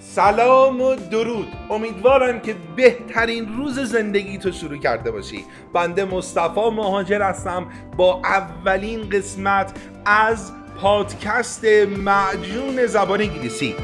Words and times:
سلام 0.00 0.80
و 0.80 0.94
درود. 0.94 1.48
امیدوارم 1.70 2.40
که 2.40 2.56
بهترین 2.76 3.56
روز 3.56 3.80
زندگی 3.80 4.38
تو 4.38 4.52
شروع 4.52 4.78
کرده 4.78 5.10
باشی. 5.10 5.44
بنده 5.72 6.04
مصطفی 6.04 6.70
مهاجر 6.70 7.22
هستم. 7.22 7.66
با 7.96 8.20
اولین 8.24 9.10
قسمت 9.10 9.72
از 10.06 10.52
پادکست 10.80 11.64
معجون 12.04 12.86
زبان 12.86 13.20
انگلیسی. 13.20 13.74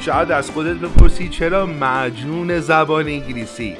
شاید 0.00 0.32
از 0.32 0.50
خودت 0.50 0.76
بپرسی 0.76 1.28
چرا 1.28 1.66
معجون 1.66 2.60
زبان 2.60 3.06
انگلیسی؟ 3.06 3.76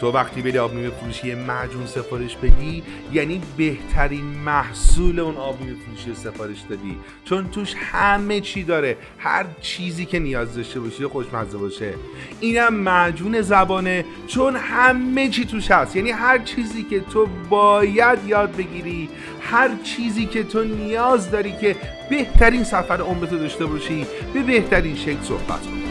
تو 0.00 0.12
وقتی 0.12 0.42
بری 0.42 0.58
آب 0.58 0.72
میوه 0.72 0.90
فروشی 0.90 1.34
معجون 1.34 1.86
سفارش 1.86 2.36
بدی 2.36 2.82
یعنی 3.12 3.40
بهترین 3.56 4.24
محصول 4.24 5.20
اون 5.20 5.36
آب 5.36 5.60
میوه 5.60 5.78
فروشی 5.86 6.14
سفارش 6.14 6.60
دادی. 6.60 6.98
چون 7.24 7.48
توش 7.48 7.74
همه 7.74 8.40
چی 8.40 8.64
داره. 8.64 8.96
هر 9.18 9.46
چیزی 9.60 10.06
که 10.06 10.18
نیاز 10.18 10.54
داشته 10.54 10.80
باشی 10.80 11.06
خوشمزه 11.06 11.58
باشه. 11.58 11.94
اینم 12.40 12.74
معجون 12.74 13.40
زبانه. 13.40 14.04
چون 14.26 14.56
همه 14.56 15.28
چی 15.28 15.44
توش 15.44 15.70
هست. 15.70 15.96
یعنی 15.96 16.10
هر 16.10 16.38
چیزی 16.38 16.82
که 16.82 17.00
تو 17.00 17.26
باید 17.50 18.18
یاد 18.26 18.56
بگیری 18.56 19.08
هر 19.40 19.70
چیزی 19.82 20.26
که 20.26 20.42
تو 20.42 20.64
نیاز 20.64 21.30
داری 21.30 21.52
که 21.52 21.76
بهترین 22.10 22.64
سفر 22.64 23.00
عمرتو 23.00 23.38
داشته 23.38 23.66
باشی 23.66 24.06
به 24.34 24.42
بهترین 24.42 24.96
شکل 24.96 25.22
صحبت 25.22 25.62
کنی 25.62 25.85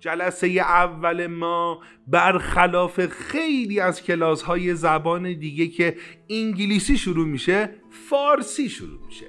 جلسه 0.00 0.46
اول 0.48 1.26
ما 1.26 1.82
برخلاف 2.06 3.06
خیلی 3.06 3.80
از 3.80 4.02
کلاس 4.02 4.42
های 4.42 4.74
زبان 4.74 5.22
دیگه 5.38 5.66
که 5.66 5.96
انگلیسی 6.30 6.98
شروع 6.98 7.26
میشه 7.26 7.74
فارسی 7.90 8.68
شروع 8.68 9.06
میشه. 9.06 9.26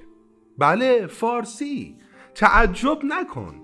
بله 0.58 1.08
فارسی. 1.08 1.96
تعجب 2.36 3.00
نکن. 3.04 3.62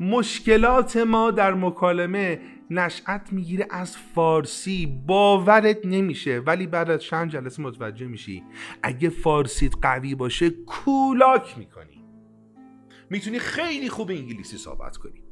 مشکلات 0.00 0.96
ما 0.96 1.30
در 1.30 1.54
مکالمه 1.54 2.40
نشأت 2.70 3.32
می‌گیره 3.32 3.66
از 3.70 3.96
فارسی. 3.96 5.02
باورت 5.06 5.78
نمیشه. 5.84 6.38
ولی 6.38 6.66
بعد 6.66 6.90
از 6.90 7.02
چند 7.02 7.30
جلسه 7.30 7.62
متوجه 7.62 8.06
میشی 8.06 8.42
اگه 8.82 9.08
فارسیت 9.08 9.72
قوی 9.82 10.14
باشه 10.14 10.50
کولاک 10.50 11.58
می‌کنی. 11.58 12.04
می‌تونی 13.10 13.38
خیلی 13.38 13.88
خوب 13.88 14.10
انگلیسی 14.10 14.56
صحبت 14.56 14.96
کنی. 14.96 15.23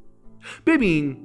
ببین 0.67 1.17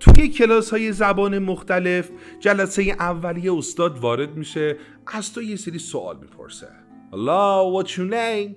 توی 0.00 0.28
کلاس 0.28 0.70
های 0.70 0.92
زبان 0.92 1.38
مختلف 1.38 2.10
جلسه 2.40 2.82
اولیه 2.82 3.54
استاد 3.54 3.98
وارد 3.98 4.36
میشه 4.36 4.76
از 5.06 5.32
تو 5.32 5.42
یه 5.42 5.56
سری 5.56 5.78
سوال 5.78 6.16
می‌پرسه 6.20 6.68
Hello, 7.12 7.82
what's 7.82 7.90
your 7.90 8.10
name? 8.10 8.56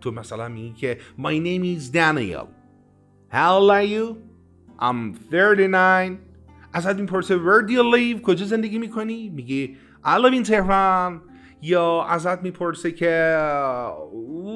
تو 0.00 0.10
مثلا 0.10 0.48
میگی 0.48 0.72
که 0.72 0.98
My 1.18 1.22
name 1.22 1.78
is 1.78 1.90
Daniel 1.94 2.46
How 3.32 3.58
old 3.58 3.70
are 3.70 3.86
you? 3.94 4.16
I'm 4.80 5.30
39 5.30 6.18
ازت 6.72 6.96
می‌پرسه 6.96 7.38
Where 7.38 7.68
do 7.68 7.72
you 7.72 7.96
live? 7.96 8.22
کجا 8.22 8.44
زندگی 8.44 8.78
می‌کنی؟ 8.78 9.28
میگی 9.28 9.76
I 10.04 10.18
live 10.18 10.44
in 10.44 10.48
Tehran 10.48 11.20
یا 11.62 12.04
ازت 12.04 12.42
می‌پرسه 12.42 12.92
که 12.92 13.38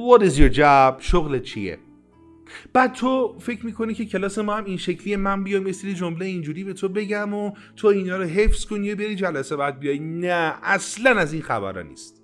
What 0.09 0.23
is 0.23 0.33
your 0.33 0.57
job? 0.57 1.01
شغل 1.01 1.39
چیه؟ 1.39 1.79
بعد 2.73 2.93
تو 2.93 3.39
فکر 3.39 3.67
می‌کنی 3.67 3.95
که 3.95 4.05
کلاس 4.05 4.39
ما 4.39 4.57
هم 4.57 4.65
این 4.65 4.77
شکلی 4.77 5.17
من 5.17 5.45
بیام 5.45 5.67
یه 5.67 5.73
سری 5.73 5.95
جمله 5.95 6.27
اینجوری 6.27 6.65
به 6.65 6.73
تو 6.73 6.89
بگم 6.89 7.35
و 7.35 7.53
تو 7.77 7.89
اینا 7.89 8.17
رو 8.17 8.25
حفظ 8.25 8.65
کنی 8.65 8.93
و 8.93 8.97
بری 8.97 9.17
جلسه 9.17 9.57
بعد 9.57 9.79
بیای. 9.79 9.99
نه 9.99 10.55
اصلا 10.63 11.11
از 11.21 11.33
این 11.33 11.43
خبرها 11.43 11.83
نیست. 11.83 12.23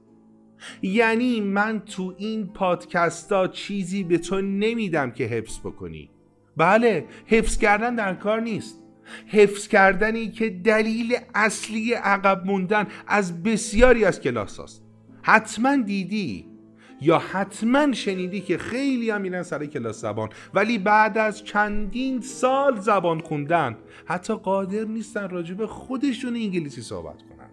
یعنی 0.83 1.41
من 1.41 1.81
تو 1.81 2.15
این 2.19 2.47
پادکست 2.47 3.33
ها 3.33 3.49
چیزی 3.49 4.05
به 4.05 4.19
تو 4.19 4.41
نمیدم 4.41 5.11
که 5.11 5.25
حفظ 5.25 5.59
بکنی. 5.59 6.11
بله 6.57 7.05
حفظ 7.27 7.59
کردن 7.59 7.95
در 7.95 8.15
کار 8.15 8.41
نیست. 8.41 8.83
حفظ 9.27 9.69
کردنی 9.69 10.31
که 10.31 10.51
دلیل 10.51 11.17
اصلی 11.35 11.93
عقب 11.93 12.47
موندن 12.47 12.87
از 13.07 13.43
بسیاری 13.43 14.05
از 14.05 14.21
کلاس 14.21 14.57
هاست 14.61 14.83
حتما 15.23 15.77
دیدی؟ 15.77 16.56
یا 17.01 17.19
حتما 17.19 17.93
شنیدی 17.93 18.41
که 18.41 18.59
خیلی 18.59 19.11
هم 19.11 19.21
میرن 19.21 19.43
سر 19.43 19.67
کلاس 19.67 20.01
زبان 20.01 20.29
ولی 20.55 20.79
بعد 20.79 21.19
از 21.19 21.45
چندین 21.45 22.21
سال 22.21 22.81
زبان 22.81 23.21
خوندن 23.21 23.77
حتی 24.07 24.35
قادر 24.35 24.85
نیستن 24.85 25.29
راجب 25.29 25.67
خودشون 25.67 26.37
انگلیسی 26.37 26.83
صحبت 26.83 27.23
کنن. 27.23 27.51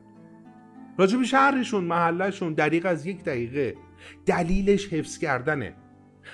راجب 0.97 1.23
شهرشون 1.23 1.83
محلشون 1.83 2.53
دقیق 2.53 2.85
از 2.85 3.05
یک 3.05 3.23
دقیقه. 3.23 3.75
دلیلش 4.25 4.93
حفظ 4.93 5.17
کردنه. 5.17 5.75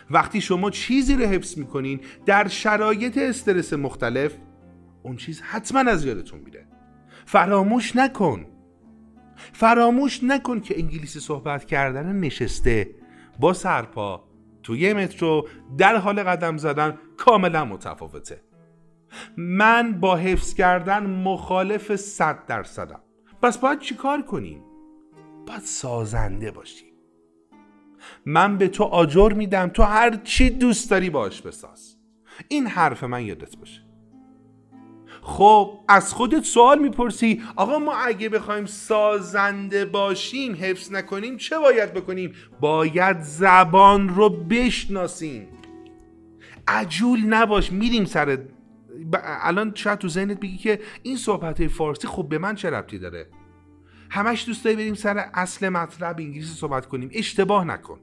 وقتی 0.10 0.42
شما 0.42 0.70
چیزی 0.70 1.16
رو 1.16 1.26
حفظ 1.26 1.58
می‌کنین 1.58 2.00
در 2.26 2.48
شرایط 2.48 3.18
استرس 3.18 3.74
مختلف 3.74 4.34
اون 5.04 5.16
چیز 5.16 5.42
حتما 5.42 5.80
از 5.80 6.06
یادتون 6.06 6.40
میره. 6.40 6.68
فراموش 7.26 7.96
نکن. 7.96 8.46
فراموش 9.54 10.24
نکن 10.24 10.60
که 10.60 10.80
انگلیسی 10.80 11.20
صحبت 11.20 11.66
کردن 11.66 12.16
نشسته. 12.16 12.99
با 13.40 13.54
سرپا 13.54 14.24
توی 14.64 14.94
مترو 14.94 15.48
در 15.78 15.96
حال 15.96 16.24
قدم 16.24 16.58
زدن 16.58 16.98
کاملا 17.18 17.66
متفاوته. 17.66 18.42
من 19.38 20.00
با 20.00 20.16
حفظ 20.16 20.54
کردن 20.54 21.06
مخالف 21.06 21.96
صد 21.96 22.46
درصدم. 22.46 23.02
پس 23.42 23.58
باید 23.58 23.80
چیکار 23.80 24.22
کنیم؟ 24.22 24.64
باید 25.48 25.62
سازنده 25.62 26.52
باشی 26.52 26.86
من 28.26 28.58
به 28.58 28.68
تو 28.68 28.84
آجر 28.84 29.34
میدم 29.34 29.68
تو 29.68 29.84
هر 29.84 30.16
چی 30.16 30.50
دوست 30.50 30.92
داری 30.92 31.10
باش 31.10 31.42
بساز. 31.42 31.98
این 32.48 32.68
حرف 32.68 33.04
من 33.04 33.26
یادت 33.26 33.58
باشه. 33.58 33.89
خب 35.22 35.80
از 35.88 36.14
خودت 36.14 36.44
سوال 36.44 36.80
می‌پرسی. 36.80 37.42
آقا 37.56 37.80
ما 37.80 37.94
اگه 37.96 38.30
بخوایم 38.30 38.66
سازنده 38.66 39.86
باشیم 39.86 40.58
حفظ 40.62 40.92
نکنیم 40.92 41.38
چه 41.38 41.60
باید 41.60 41.94
بکنیم؟ 41.94 42.34
باید 42.60 43.20
زبان 43.22 44.10
رو 44.10 44.30
بشناسیم. 44.30 45.48
عجول 46.68 47.20
نباش 47.20 47.72
میریم 47.72 48.06
سر 48.06 48.38
الان 49.24 49.72
شاید 49.76 50.00
تو 50.00 50.08
ذهنت 50.08 50.40
بگی 50.40 50.58
که 50.58 50.80
این 51.04 51.18
صحبت 51.18 51.68
فارسی 51.68 52.08
خب 52.08 52.30
به 52.30 52.38
من 52.38 52.56
چه 52.56 52.70
ربطی 52.70 53.00
داره؟ 53.00 53.28
همش 54.10 54.46
دوست 54.46 54.64
داری 54.64 54.76
بریم 54.76 54.94
سر 54.94 55.30
اصل 55.34 55.70
مطلب 55.70 56.16
انگلیسی 56.20 56.54
صحبت 56.54 56.86
کنیم. 56.86 57.10
اشتباه 57.14 57.66
نکن. 57.66 58.00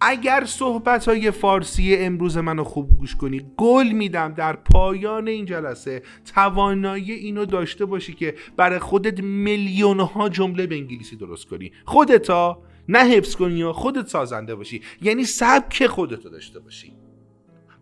اگر 0.00 0.44
صحبت 0.44 1.08
های 1.08 1.30
فارسی 1.30 1.96
امروز 1.96 2.36
منو 2.36 2.64
خوب 2.64 2.98
گوش 2.98 3.16
کنی 3.16 3.46
گل 3.56 3.88
میدم 3.88 4.34
در 4.34 4.56
پایان 4.56 5.28
این 5.28 5.44
جلسه 5.44 6.02
توانایی 6.34 7.12
اینو 7.12 7.44
داشته 7.44 7.84
باشی 7.84 8.14
که 8.14 8.34
برای 8.56 8.78
خودت 8.78 9.20
میلیون 9.20 10.00
ها 10.00 10.28
جمله 10.28 10.66
به 10.66 10.74
انگلیسی 10.74 11.16
درست 11.16 11.48
کنی. 11.48 11.72
خودتا 11.84 12.62
نه 12.88 12.98
حفظ 12.98 13.36
کنی 13.36 13.54
یا 13.54 13.72
خودت 13.72 14.06
سازنده 14.06 14.54
باشی. 14.54 14.82
یعنی 15.02 15.24
سبک 15.24 15.86
خودتو 15.86 16.28
داشته 16.28 16.60
باشی. 16.60 16.92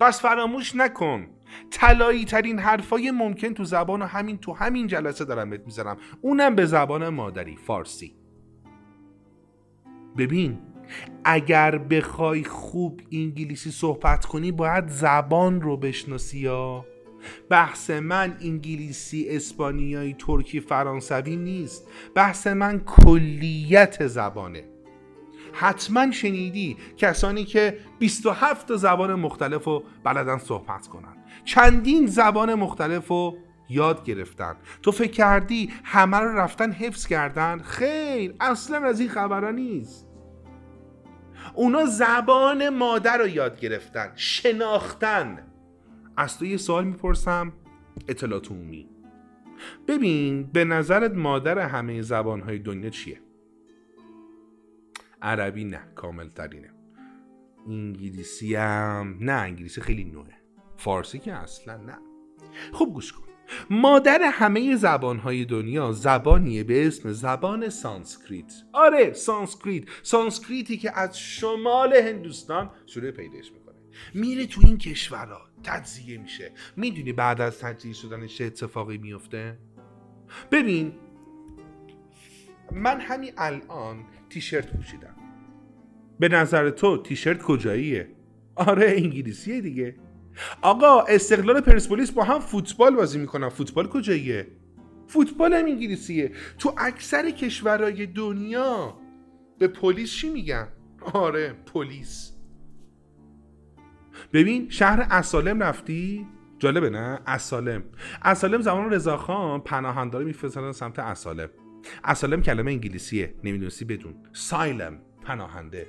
پس 0.01 0.23
فراموش 0.23 0.77
نکن. 0.77 1.27
طلایی 1.71 2.25
ترین 2.25 2.59
حرفای 2.59 3.11
ممکن 3.11 3.55
تو 3.55 3.65
زبان 3.65 4.03
و 4.03 4.07
همین 4.07 4.39
تو 4.39 4.53
همین 4.53 4.87
جلسه 4.87 5.25
دارم 5.25 5.51
بهت 5.51 5.67
می‌ذارم 5.67 5.97
اونم 6.21 6.55
به 6.55 6.67
زبان 6.67 7.09
مادری 7.09 7.57
فارسی. 7.57 8.15
ببین 10.19 10.59
اگر 11.25 11.79
بخوای 11.79 12.45
خوب 12.45 13.01
انگلیسی 13.13 13.71
صحبت 13.71 14.27
کنی 14.27 14.53
باید 14.53 14.89
زبان 14.89 15.61
رو 15.61 15.77
بشناسی 15.77 16.39
یا. 16.39 16.85
بحث 17.49 17.91
من 17.91 18.37
انگلیسی 18.41 19.27
اسپانیایی 19.29 20.15
ترکی 20.15 20.61
فرانسوی 20.61 21.37
نیست. 21.37 21.89
بحث 22.15 22.47
من 22.47 22.81
کلیت 22.81 24.07
زبانه. 24.07 24.65
حتما 25.53 26.11
شنیدی 26.11 26.77
کسانی 26.97 27.45
که 27.45 27.79
27 27.99 28.69
تا 28.69 28.77
زبان 28.77 29.15
مختلف 29.15 29.65
رو 29.65 29.85
بلدن 30.05 30.39
صحبت 30.39 30.87
کنن. 30.89 31.17
چندین 31.45 32.07
زبان 32.07 32.55
مختلف 32.55 33.09
رو 33.09 33.37
یاد 33.69 34.05
گرفتن. 34.05 34.57
تو 34.83 34.93
فکر 34.93 35.13
کردی 35.13 35.71
همه 35.85 36.17
رو 36.17 36.39
رفتن 36.39 36.73
حفظ 36.73 37.07
کردن؟ 37.07 37.59
خیر 37.59 38.35
اصلا 38.41 38.79
از 38.79 39.01
این 39.01 39.09
خبرها 39.09 39.51
نیست. 39.51 40.12
اونا 41.55 41.85
زبان 41.85 42.69
مادر 42.69 43.19
رو 43.19 43.29
یاد 43.29 43.61
گرفتن 43.61 44.13
شناختن. 44.15 45.47
از 46.17 46.39
تو 46.39 46.45
یه 46.45 46.57
سوال 46.57 46.85
می‌پرسم 46.85 47.53
اطلاعات 48.09 48.51
عمومی. 48.51 48.89
ببین 49.89 50.43
به 50.43 50.65
نظرت 50.65 51.13
مادر 51.15 51.59
همه 51.59 52.03
زبانهای 52.03 52.59
دنیا 52.59 52.91
چیه؟ 52.91 53.21
عربی 55.23 55.65
نه 55.65 55.81
کامل 55.95 56.29
ترینه 56.29 56.71
انگلیسی 57.69 58.55
هم 58.55 59.17
نه 59.21 59.33
انگلیسی 59.33 59.81
خیلی 59.81 60.05
نوعه. 60.05 60.35
فارسی 60.77 61.19
که 61.19 61.33
اصلا 61.33 61.77
نه. 61.77 61.99
خوب 62.73 62.95
گوش 62.95 63.13
کن. 63.13 63.32
مادر 63.71 64.21
همه 64.33 64.77
زبانهای 64.77 65.45
دنیا 65.45 65.93
زبانیه 65.93 66.65
به 66.65 66.87
اسم 66.87 67.13
زبان 67.13 67.69
سانسکریت. 67.69 68.53
آره 68.73 69.13
سانسکریت. 69.13 69.85
سانسکریتی 70.03 70.77
که 70.77 70.99
از 70.99 71.19
شمال 71.19 71.95
هندوستان 71.95 72.71
شروع 72.87 73.11
پیداش 73.11 73.53
می‌کنه. 73.53 73.75
میره 74.15 74.47
تو 74.47 74.61
این 74.65 74.79
کشورها. 74.79 75.41
تجزیه 75.65 76.19
میشه. 76.19 76.53
می‌دونی 76.77 77.13
بعد 77.13 77.41
از 77.41 77.59
تجزیه 77.59 77.93
شدنش 77.93 78.39
چه 78.39 78.45
اتفاقی 78.45 78.99
میفته 78.99 79.59
ببین 80.51 80.93
من 82.73 83.01
همین 83.01 83.33
الان 83.39 84.05
تیشرت 84.31 84.77
پوشیدم. 84.77 85.17
به 86.21 86.29
نظر 86.29 86.71
تو 86.71 87.03
تیشرت 87.03 87.43
کجاییه؟ 87.43 88.09
آره 88.55 88.91
انگلیسیه 88.97 89.61
دیگه. 89.61 89.97
آقا 90.63 91.01
استقلال 91.01 91.61
پرسپولیس 91.61 92.11
با 92.11 92.25
هم 92.25 92.39
فوتبال 92.39 92.95
بازی 92.95 93.19
می‌کنن. 93.19 93.49
فوتبال 93.49 93.89
کجاییه؟ 93.89 94.47
فوتبال 95.07 95.53
هم 95.53 95.65
انگلیسیه. 95.65 96.33
تو 96.59 96.75
اکثر 96.79 97.31
کشورهای 97.31 98.07
دنیا 98.07 98.99
به 99.59 99.69
پلیس 99.69 100.13
چی 100.13 100.31
میگن؟ 100.31 100.69
آره 101.13 101.55
پلیس. 101.75 102.33
ببین 104.33 104.71
شهر 104.71 105.07
اسالم 105.11 105.63
رفتی؟ 105.63 106.27
جالبه 106.59 106.91
نه؟ 106.91 107.21
اسالم. 107.27 107.83
اسالم 108.23 108.61
زمان 108.61 108.93
رضاخان 108.93 109.61
پناهنداره 109.61 110.25
میفرستادن 110.25 110.73
سمت 110.73 110.99
اسالم. 110.99 111.49
اسالم 112.05 112.43
کلمه 112.43 112.71
انگلیسیه 112.71 113.35
نمی‌دونستی 113.45 113.85
بدون. 113.85 114.15
سایلم 114.33 114.99
پناهنده. 115.23 115.87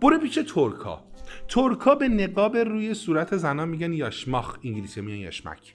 برو 0.00 0.18
پیش 0.18 0.34
ترکا 0.34 1.04
ترکا 1.48 1.94
به 1.94 2.08
نقاب 2.08 2.56
روی 2.56 2.94
صورت 2.94 3.36
زنان 3.36 3.68
میگن 3.68 3.92
یاشماخ 3.92 4.58
انگلیسی 4.64 5.00
میگن 5.00 5.18
یاشمک. 5.18 5.74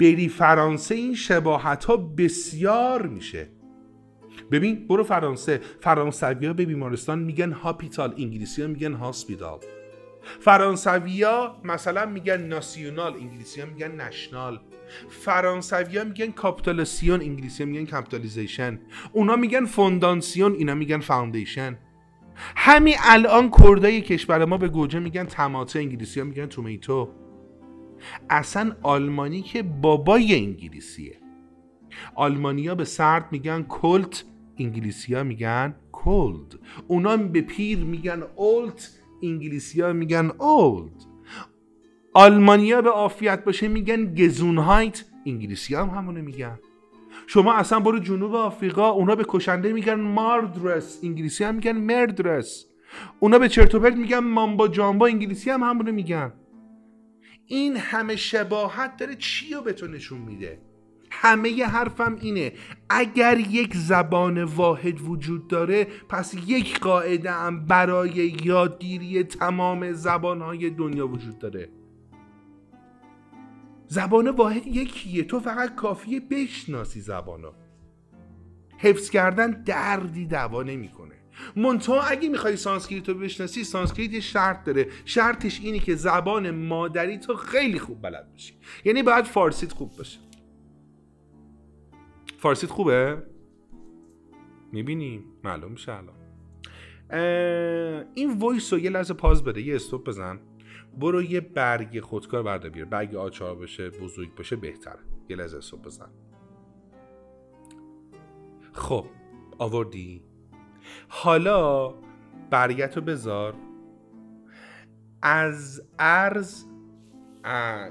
بری 0.00 0.28
فرانسه 0.28 0.94
این 0.94 1.14
شباهت 1.14 1.84
ها 1.84 1.96
بسیار 1.96 3.06
میشه. 3.06 3.48
ببین 4.50 4.86
برو 4.86 5.04
فرانسه. 5.04 5.60
فرانسوی 5.80 6.46
ها 6.46 6.52
به 6.52 6.64
بیمارستان 6.64 7.18
میگن 7.18 7.52
hôpital 7.52 8.14
انگلیسی 8.18 8.62
ها 8.62 8.68
میگن 8.68 8.92
hospital. 8.92 9.58
فرانسوی 10.40 11.22
ها 11.22 11.60
مثلا 11.64 12.06
میگن 12.06 12.42
national 12.42 13.14
انگلیسی 13.14 13.60
ها 13.60 13.66
میگن 13.66 14.00
national. 14.00 14.60
فرانسوی 15.10 15.98
ها 15.98 16.04
میگن 16.04 16.30
capitalisation 16.30 17.20
انگلیسی 17.20 17.62
ها 17.62 17.68
میگن 17.68 17.84
capitalization 17.84 18.78
اونا 19.12 19.36
میگن 19.36 19.64
fondation 19.64 20.52
اینا 20.52 20.74
میگن 20.74 21.00
foundation. 21.00 21.78
همین 22.56 22.94
الان 23.00 23.50
کردای 23.50 24.00
کشور 24.00 24.44
ما 24.44 24.56
به 24.56 24.68
گوجه 24.68 24.98
میگن 24.98 25.24
تماته 25.24 25.78
انگلیسی 25.78 26.20
ها 26.20 26.26
میگن 26.26 26.46
tomato. 26.46 27.08
اصلا 28.30 28.76
آلمانی 28.82 29.42
که 29.42 29.62
بابای 29.62 30.34
انگلیسیه. 30.34 31.20
آلمانیا 32.14 32.74
به 32.74 32.84
سرد 32.84 33.32
میگن 33.32 33.62
کلت 33.62 34.24
انگلیسی 34.58 35.14
ها 35.14 35.22
میگن 35.22 35.74
کولد 35.92 36.58
اونا 36.86 37.16
به 37.16 37.40
پیر 37.40 37.84
میگن 37.84 38.22
اولت 38.36 38.90
انگلیسی 39.22 39.80
ها 39.80 39.92
میگن 39.92 40.30
اولد. 40.38 41.04
آلمانیا 42.14 42.82
به 42.82 42.90
عافیت 42.90 43.44
باشه 43.44 43.68
میگن 43.68 44.14
گزونهایت 44.14 45.04
انگلیسی 45.26 45.74
هم 45.74 45.88
همونه 45.88 46.20
میگن. 46.20 46.58
شما 47.26 47.54
اصلا 47.54 47.80
برو 47.80 47.98
جنوب 47.98 48.34
آفریقا 48.34 48.88
اونا 48.88 49.14
به 49.14 49.24
کشنده 49.28 49.72
میگن 49.72 49.94
ماردرس 49.94 51.00
انگلیسی 51.02 51.44
هم 51.44 51.54
میگن 51.54 51.76
مردرس. 51.76 52.66
اونا 53.20 53.38
به 53.38 53.48
چرتوپرت 53.48 53.96
میگن 53.96 54.18
مامبا 54.18 54.68
جامبا 54.68 55.06
انگلیسی 55.06 55.50
هم 55.50 55.62
همونه 55.62 55.90
میگن. 55.90 56.32
این 57.46 57.76
همه 57.76 58.16
شباهت 58.16 58.96
داره 58.96 59.14
چی 59.14 59.54
رو 59.54 59.60
به 59.60 59.72
تو 59.72 59.86
نشون 59.86 60.18
میده؟ 60.18 60.60
همه 61.10 61.50
ی 61.50 61.62
حرفم 61.62 62.16
اینه 62.20 62.52
اگر 62.90 63.38
یک 63.38 63.76
زبان 63.76 64.44
واحد 64.44 65.00
وجود 65.00 65.48
داره 65.48 65.86
پس 66.08 66.34
یک 66.46 66.80
قاعده 66.80 67.30
هم 67.30 67.66
برای 67.66 68.36
یادگیری 68.44 69.24
تمام 69.24 69.92
زبانهای 69.92 70.70
دنیا 70.70 71.08
وجود 71.08 71.38
داره. 71.38 71.68
زبان 73.88 74.28
واحد 74.28 74.66
یکیه. 74.66 75.24
تو 75.24 75.40
فقط 75.40 75.74
کافیه 75.74 76.20
بشناسی 76.20 77.00
زبانو 77.00 77.52
حفظ 78.78 79.10
کردن 79.10 79.62
دردی 79.62 80.26
دوا 80.26 80.62
نمی‌کنه. 80.62 81.14
منتها 81.56 82.00
اگه 82.02 82.28
می‌خوای 82.28 82.56
سانسکریت 82.56 83.08
رو 83.08 83.14
بشناسی 83.14 83.64
سانسکریت 83.64 84.12
یه 84.12 84.20
شرط 84.20 84.64
داره. 84.64 84.86
شرطش 85.04 85.60
اینه 85.60 85.78
که 85.78 85.94
زبان 85.94 86.50
مادری 86.50 87.18
تو 87.18 87.36
خیلی 87.36 87.78
خوب 87.78 88.02
بلد 88.02 88.30
باشی 88.30 88.54
یعنی 88.84 89.02
باید 89.02 89.24
فارسیت 89.24 89.72
خوب 89.72 89.96
باشه. 89.96 90.18
فارسیت 92.38 92.70
خوبه؟ 92.70 93.22
می‌بینیم 94.72 95.24
معلوم 95.44 95.72
میشه 95.72 95.92
الان. 95.92 96.16
این 98.14 98.38
وایس 98.38 98.72
رو 98.72 98.78
یه 98.78 98.90
لحظه 98.90 99.14
پاز 99.14 99.44
بده. 99.44 99.62
یه 99.62 99.74
استوب 99.74 100.04
بزن. 100.04 100.38
برو 100.96 101.22
یه 101.22 101.40
برگ 101.40 102.00
خودکار 102.00 102.42
برده 102.42 102.68
بیار. 102.68 102.86
برگ 102.86 103.14
آچار 103.14 103.56
بشه 103.56 103.90
بزرگ 103.90 104.34
باشه 104.34 104.56
بهتره. 104.56 104.98
یه 105.28 105.36
لحظه 105.36 105.56
استوب 105.56 105.82
بزن. 105.82 106.10
خب 108.72 109.06
آوردی؟ 109.58 110.22
حالا 111.08 111.94
برگت 112.50 112.96
رو 112.96 113.02
بذار. 113.02 113.54
از 115.22 115.82
عرض 115.98 116.64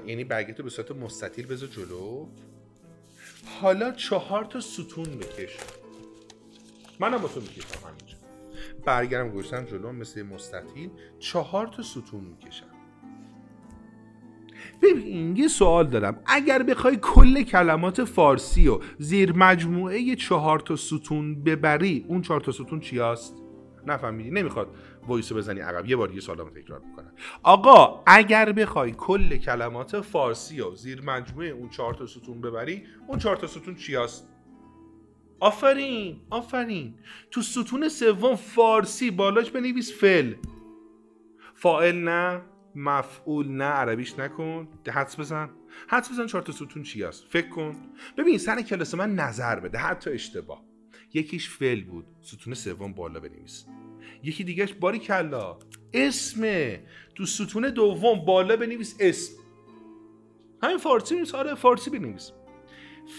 یعنی 0.06 0.24
برگت 0.24 0.58
رو 0.58 0.64
به 0.64 0.70
صورت 0.70 0.90
مستطیل 0.90 1.46
بذار 1.46 1.68
جلو. 1.68 2.26
حالا 3.60 3.92
چهار 3.92 4.44
تا 4.44 4.60
ستون 4.60 5.04
بکش. 5.04 5.56
منم 7.00 7.18
با 7.18 7.28
تو 7.28 7.40
می‌کشم 7.40 7.86
همینجا. 7.86 8.16
برگرم 8.84 9.28
گوشتم 9.28 9.64
جلو 9.64 9.92
مثل 9.92 10.22
مستطیل. 10.22 10.90
چهار 11.18 11.66
تا 11.66 11.82
ستون 11.82 12.24
می‌کشم. 12.24 12.75
ببین 14.82 15.36
یه 15.36 15.48
سوال 15.48 15.86
دارم. 15.86 16.20
اگر 16.26 16.62
بخوای 16.62 16.98
کل 17.02 17.42
کلمات 17.42 18.04
فارسی 18.04 18.68
و 18.68 18.78
زیر 18.98 19.32
مجموعه 19.32 20.16
چهار 20.16 20.60
تا 20.60 20.76
ستون 20.76 21.42
ببری 21.42 22.04
اون 22.08 22.22
چهار 22.22 22.40
تا 22.40 22.52
ستون 22.52 22.80
چی 22.80 22.98
هست؟ 22.98 23.42
نفهمیدی؟ 23.86 24.30
نمی‌خواد 24.30 24.68
وایسو 25.08 25.34
بزنی 25.34 25.60
عقب. 25.60 25.86
یه 25.86 25.96
بار 25.96 26.14
یه 26.14 26.20
سوالمو 26.20 26.50
تکرار 26.50 26.80
می‌کنم. 26.80 27.12
آقا 27.42 28.02
اگر 28.06 28.52
بخوای 28.52 28.92
کل 28.96 29.36
کلمات 29.36 30.00
فارسی 30.00 30.60
و 30.60 30.74
زیر 30.74 31.02
مجموعه 31.02 31.48
اون 31.48 31.68
چهار 31.68 31.94
تا 31.94 32.06
ستون 32.06 32.40
ببری 32.40 32.82
اون 33.06 33.18
چهار 33.18 33.36
تا 33.36 33.46
ستون 33.46 33.74
چی 33.74 33.94
هست؟ 33.94 34.28
آفرین 35.40 36.20
آفرین. 36.30 36.94
تو 37.30 37.42
ستون 37.42 37.88
سوم 37.88 38.34
فارسی 38.34 39.10
بالاش 39.10 39.50
بنویس 39.50 40.00
فل 40.00 40.34
فائل 41.54 41.96
نه. 41.96 42.42
مفعول 42.76 43.48
نه 43.48 43.64
عربیش 43.64 44.18
نکن. 44.18 44.68
حدس 44.88 45.20
بزن. 45.20 45.50
حدس 45.88 46.10
بزن 46.10 46.26
چهار 46.26 46.42
تا 46.42 46.52
ستون 46.52 46.82
چی 46.82 47.02
هست. 47.02 47.24
فکر 47.28 47.48
کن. 47.48 47.76
ببین 48.18 48.38
سر 48.38 48.62
کلاس 48.62 48.94
من 48.94 49.14
نظر 49.14 49.60
بده. 49.60 49.78
حتی 49.78 50.10
اشتباه. 50.10 50.64
یکیش 51.14 51.48
فعل 51.48 51.84
بود. 51.84 52.06
ستون 52.20 52.54
سوم 52.54 52.92
بالا 52.92 53.20
بنویس. 53.20 53.66
یکی 54.22 54.44
دیگهش 54.44 54.72
باری 54.72 54.98
کلا 54.98 55.58
اسمه. 55.94 56.82
تو 57.14 57.26
ستون 57.26 57.70
دوم 57.70 58.24
بالا 58.24 58.56
بنویس 58.56 58.96
اسم. 59.00 59.32
همین 60.62 60.78
فارسی 60.78 61.16
نیست. 61.16 61.34
آره 61.34 61.54
فارسی 61.54 61.90
بنویس. 61.90 62.32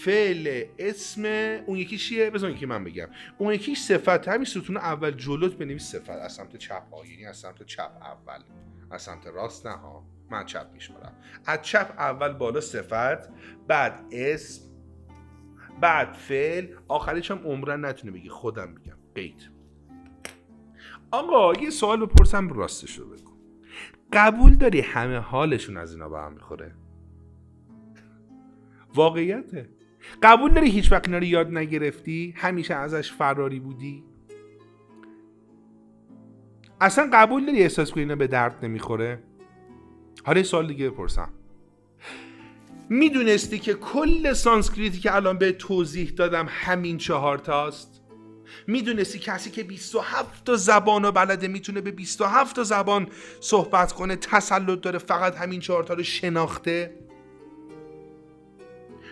فعل 0.04 0.64
اسم 0.78 1.24
اون 1.66 1.78
یکی 1.78 1.98
چیه؟ 1.98 2.30
بذار 2.30 2.50
یکی 2.50 2.66
من 2.66 2.84
بگم. 2.84 3.08
اون 3.38 3.54
یکی 3.54 3.74
صفت. 3.74 4.28
همین 4.28 4.44
ستون 4.44 4.76
اول 4.76 5.10
جلوت 5.10 5.54
بنویس 5.54 5.82
صفت. 5.82 6.10
از 6.10 6.32
سمت 6.32 6.56
چپ 6.56 6.94
ها 6.94 7.06
یعنی 7.06 7.26
از 7.26 7.36
سمت 7.36 7.62
چپ 7.62 7.90
اول. 8.02 8.42
از 8.90 9.02
سمت 9.02 9.26
راست 9.26 9.66
نه 9.66 9.72
ها. 9.72 10.04
من 10.30 10.46
چپ 10.46 10.70
میشمارم. 10.72 11.14
از 11.46 11.62
چپ 11.62 11.94
اول 11.98 12.32
بالا 12.32 12.60
صفت 12.60 13.28
بعد 13.68 14.04
اسم 14.12 14.68
بعد 15.80 16.12
فعل. 16.12 16.66
آخرش 16.88 17.30
هم 17.30 17.38
عمرن 17.38 17.84
نتونه 17.84 18.12
بگی 18.12 18.28
خودم 18.28 18.68
میگم. 18.68 18.96
قید 19.14 19.50
آقا 21.10 21.52
یه 21.52 21.70
سوال 21.70 22.06
بپرسم 22.06 22.48
راستش 22.48 22.98
رو 22.98 23.08
بگو. 23.08 23.32
قبول 24.12 24.54
داری 24.54 24.80
همه 24.80 25.18
حالشون 25.18 25.76
از 25.76 25.92
اینا 25.92 26.08
به 26.08 26.18
هم 26.18 26.32
می‌خوره؟ 26.32 26.74
واقعیته. 28.94 29.70
قبول 30.22 30.52
داری 30.52 30.70
هیچ 30.70 30.92
وقت 30.92 31.06
اینا 31.08 31.18
رو 31.18 31.24
یاد 31.24 31.58
نگرفتی؟ 31.58 32.34
همیشه 32.36 32.74
ازش 32.74 33.12
فراری 33.12 33.60
بودی؟ 33.60 34.04
اصلا 36.80 37.10
قبول 37.12 37.46
داری 37.46 37.62
احساس 37.62 37.90
کنی 37.90 38.02
اینا 38.02 38.16
به 38.16 38.26
درد 38.26 38.64
نمی‌خوره؟ 38.64 39.22
حالا 40.24 40.42
سوال 40.42 40.66
دیگه 40.66 40.90
بپرسم. 40.90 41.30
می‌دونستی 42.88 43.58
که 43.58 43.74
کل 43.74 44.32
سانسکریتی 44.32 44.98
که 44.98 45.14
الان 45.14 45.38
به 45.38 45.52
توضیح 45.52 46.10
دادم 46.10 46.46
همین 46.48 46.98
چهار 46.98 47.38
تاست؟ 47.38 48.02
می‌دونستی 48.66 49.18
کسی 49.18 49.50
که 49.50 49.62
27 49.62 50.44
تا 50.44 50.56
زبان 50.56 51.04
و 51.04 51.12
بلده 51.12 51.48
می‌تونه 51.48 51.80
به 51.80 51.90
27 51.90 52.56
تا 52.56 52.62
زبان 52.62 53.08
صحبت 53.40 53.92
کنه 53.92 54.16
تسلط 54.16 54.80
داره 54.80 54.98
فقط 54.98 55.36
همین 55.36 55.60
چهار 55.60 55.84
تا 55.84 55.94
رو 55.94 56.02
شناخته؟ 56.02 57.07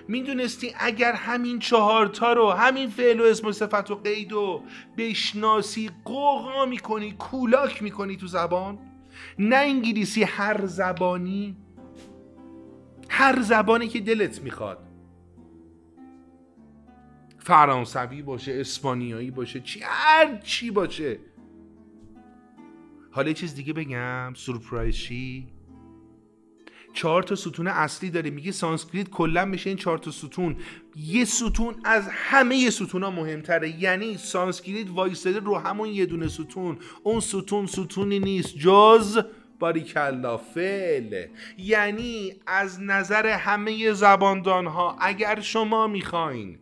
می‌دونستی 0.09 0.75
اگر 0.79 1.13
همین 1.13 1.59
چهارتا 1.59 2.33
رو 2.33 2.51
همین 2.51 2.89
فعل 2.89 3.21
و 3.21 3.25
اسم 3.25 3.47
و 3.47 3.53
صفت 3.53 3.91
و 3.91 3.95
قید 3.95 4.33
و 4.33 4.63
بشناسی 4.97 5.91
قوقا 6.05 6.67
می‌کنی 6.67 7.13
کولاک 7.13 7.83
می‌کنی 7.83 8.17
تو 8.17 8.27
زبان؟ 8.27 8.79
نه 9.39 9.57
انگلیسی 9.57 10.23
هر 10.23 10.67
زبانی. 10.67 11.57
هر 13.09 13.43
زبانی 13.43 13.89
که 13.89 14.01
دلت 14.01 14.43
می‌خواد. 14.43 14.79
فرانسوی 17.39 18.23
باشه 18.23 18.61
اسپانیایی 18.61 19.31
باشه 19.31 19.61
چی 19.61 19.81
هر 19.83 20.37
چی 20.37 20.71
باشه. 20.71 21.19
حالا 23.11 23.33
چیز 23.33 23.55
دیگه 23.55 23.73
بگم. 23.73 24.33
سورپرایزی 24.35 25.49
چهار 26.97 27.23
تا 27.23 27.35
ستون 27.35 27.67
اصلی 27.67 28.11
داره. 28.11 28.31
میگه 28.31 28.53
سانسکریت 28.53 29.11
کلا 29.11 29.45
میشه 29.45 29.71
این 29.71 29.77
چهار 29.77 29.99
تا 29.99 30.11
ستون. 30.11 30.57
یه 30.97 31.25
ستون 31.25 31.75
از 31.85 32.09
همه 32.11 32.71
ستون 32.71 33.03
ها 33.03 33.11
مهمتره. 33.11 33.83
یعنی 33.83 34.17
سانسکریت 34.17 34.87
وایستاده 34.91 35.41
رو 35.41 35.59
همون 35.59 35.89
یه 35.89 36.07
دونه 36.07 36.29
ستون. 36.29 36.79
اون 37.03 37.21
ستون 37.21 37.67
ستونی 37.67 38.19
نیست. 38.19 38.55
جز 38.59 39.19
باریکلا 39.59 40.37
فعل 40.37 41.27
یعنی 41.59 42.33
از 42.47 42.81
نظر 42.81 43.27
همه 43.27 43.93
زباندان 43.93 44.67
ها 44.67 44.97
اگر 45.01 45.41
شما 45.41 45.87
می‌خواین 45.87 46.59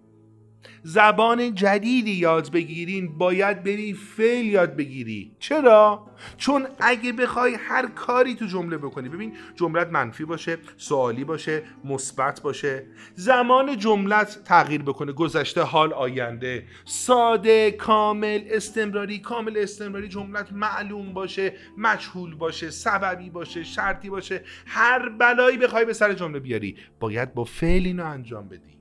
زبان 0.83 1.55
جدیدی 1.55 2.11
یاد 2.11 2.53
بگیرین 2.53 3.19
باید 3.19 3.63
بری 3.63 3.95
فعل 3.95 4.47
یاد 4.47 4.77
بگیری. 4.77 5.33
چرا؟ 5.39 6.07
چون 6.37 6.67
اگه 6.81 7.13
بخوای 7.13 7.55
هر 7.55 7.87
کاری 7.87 8.35
تو 8.35 8.47
جمله 8.47 8.79
بکنی 8.79 9.09
ببین 9.09 9.33
جملت 9.55 9.89
منفی 9.89 10.25
باشه 10.25 10.59
سوالی 10.77 11.25
باشه 11.25 11.63
مثبت 11.85 12.43
باشه. 12.43 12.87
زمان 13.15 13.79
جملت 13.79 14.45
تغییر 14.45 14.83
بکنه 14.83 15.13
گذشته 15.13 15.63
حال 15.63 15.93
آینده. 15.93 16.65
ساده 16.85 17.71
کامل 17.71 18.43
استمراری 18.51 19.19
کامل 19.19 19.57
استمراری 19.57 20.09
جملت 20.09 20.53
معلوم 20.53 21.13
باشه 21.15 21.53
مجهول 21.79 22.35
باشه 22.35 22.71
سببی 22.71 23.31
باشه 23.31 23.65
شرطی 23.65 24.11
باشه. 24.11 24.45
هر 24.67 25.09
بلایی 25.09 25.59
بخوای 25.59 25.85
به 25.85 25.93
سر 25.93 26.13
جمله 26.13 26.39
بیاری 26.41 26.77
باید 27.01 27.35
با 27.35 27.45
فعل 27.45 27.87
اینو 27.87 28.05
انجام 28.05 28.49
بدی. 28.49 28.74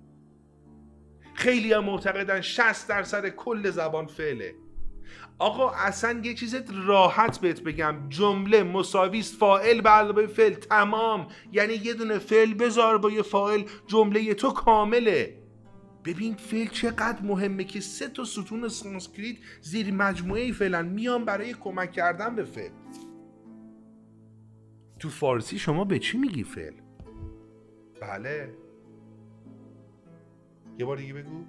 خیلی 1.34 1.74
هم 1.74 1.84
معتقدن 1.84 2.42
60 2.42 2.88
درصد 2.88 3.30
کل 3.30 3.70
زبان 3.70 4.06
فعله. 4.06 4.56
آقا 5.40 5.70
اصلا 5.70 6.22
یه 6.24 6.34
چیز 6.34 6.56
راحت 6.86 7.40
بهت 7.40 7.62
بگم. 7.62 7.96
جمله 8.10 8.64
مساویست 8.64 9.36
فاعل 9.36 9.82
به 9.82 9.90
علاوه 9.90 10.28
فعل 10.28 10.54
تمام. 10.54 11.28
یعنی 11.52 11.74
یه 11.74 11.94
دونه 11.94 12.18
فعل 12.20 12.54
بذار 12.54 12.98
با 12.98 13.12
یه 13.12 13.22
فاعل 13.22 13.64
جمله 13.88 14.34
تو 14.34 14.52
کامله. 14.52 15.44
ببین 16.06 16.36
فعل 16.36 16.68
چقدر 16.68 17.22
مهمه 17.22 17.64
که 17.64 17.80
سه 17.80 18.08
تا 18.08 18.24
ستون 18.24 18.68
سانسکریت 18.68 19.38
زیر 19.62 19.94
مجموعه 19.94 20.52
فعلا 20.52 20.82
میان 20.82 21.26
برای 21.26 21.54
کمک 21.54 21.92
کردن 21.92 22.36
به 22.36 22.44
فعل. 22.44 22.72
تو 25.00 25.10
فارسی 25.10 25.60
شما 25.60 25.84
به 25.84 26.00
چی 26.00 26.18
میگی 26.18 26.44
فعل؟ 26.44 26.74
بله. 28.02 28.63
یه 30.80 30.86
بار 30.86 30.98
دیگه 30.98 31.14
بگو. 31.14 31.46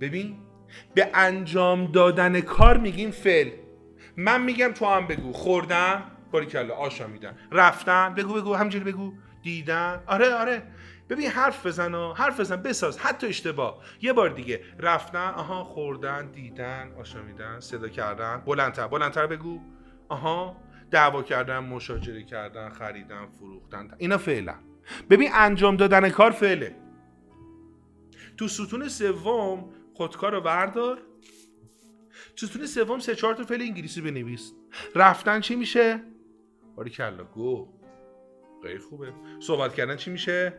ببین 0.00 0.36
به 0.94 1.10
انجام 1.14 1.92
دادن 1.92 2.40
کار 2.40 2.76
میگیم 2.76 3.10
فعل. 3.10 3.50
من 4.16 4.42
میگم 4.42 4.72
تو 4.72 4.86
هم 4.86 5.06
بگو. 5.06 5.32
خوردم 5.32 6.02
کلا 6.52 6.74
آشا 6.74 7.06
میدن 7.06 7.36
رفتن 7.52 8.14
بگو 8.14 8.34
بگو 8.34 8.54
همجوری 8.54 8.84
بگو. 8.84 9.12
دیدن 9.42 10.02
آره 10.06 10.34
آره. 10.34 10.62
ببین 11.08 11.30
حرف 11.30 11.66
بزن 11.66 11.94
و 11.94 12.14
حرف 12.14 12.40
بزن 12.40 12.62
بساز. 12.62 12.98
حتی 12.98 13.26
اشتباه. 13.26 13.82
یه 14.02 14.12
بار 14.12 14.28
دیگه. 14.28 14.60
رفتن 14.78 15.30
آها 15.30 15.64
خوردن 15.64 16.30
دیدن 16.30 16.92
آشا 17.00 17.22
میدن 17.22 17.60
صدا 17.60 17.88
کردن. 17.88 18.42
بلندتر 18.46 18.86
بلندتر 18.86 19.26
بگو. 19.26 19.60
آها 20.08 20.56
دعوا 20.90 21.22
کردن 21.22 21.58
مشاجره 21.58 22.22
کردن 22.22 22.68
خریدن 22.68 23.26
فروختن. 23.26 23.90
اینا 23.98 24.18
فعلا 24.18 24.54
ببین 25.10 25.30
انجام 25.32 25.76
دادن 25.76 26.08
کار 26.08 26.30
فعله. 26.30 26.76
تو 28.36 28.48
ستون 28.48 28.88
سوم 28.88 29.72
خودکار 29.94 30.32
رو 30.32 30.40
بردار. 30.40 31.02
تو 32.36 32.46
ستون 32.46 32.66
سوم 32.66 32.98
سه 32.98 33.14
چهار 33.14 33.34
تا 33.34 33.42
فعل 33.42 33.62
انگلیسی 33.62 34.00
بنویس. 34.00 34.52
رفتن 34.94 35.40
چی 35.40 35.56
میشه؟ 35.56 36.02
باری 36.76 36.90
کلا 36.90 37.24
گو. 37.24 37.68
خیلی 38.62 38.78
خوبه. 38.78 39.12
صحبت 39.40 39.74
کردن 39.74 39.96
چی 39.96 40.10
میشه؟ 40.10 40.58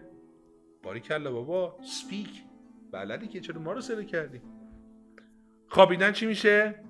باری 0.83 0.99
کلا 0.99 1.31
بابا. 1.31 1.79
سپیک. 1.83 2.43
بلدی 2.91 3.27
که 3.27 3.39
چرا 3.39 3.61
ما 3.61 3.71
رو 3.71 3.81
سره 3.81 4.05
کردی؟ 4.05 4.41
خوابیدن 5.67 6.11
چی 6.11 6.25
میشه؟ 6.25 6.83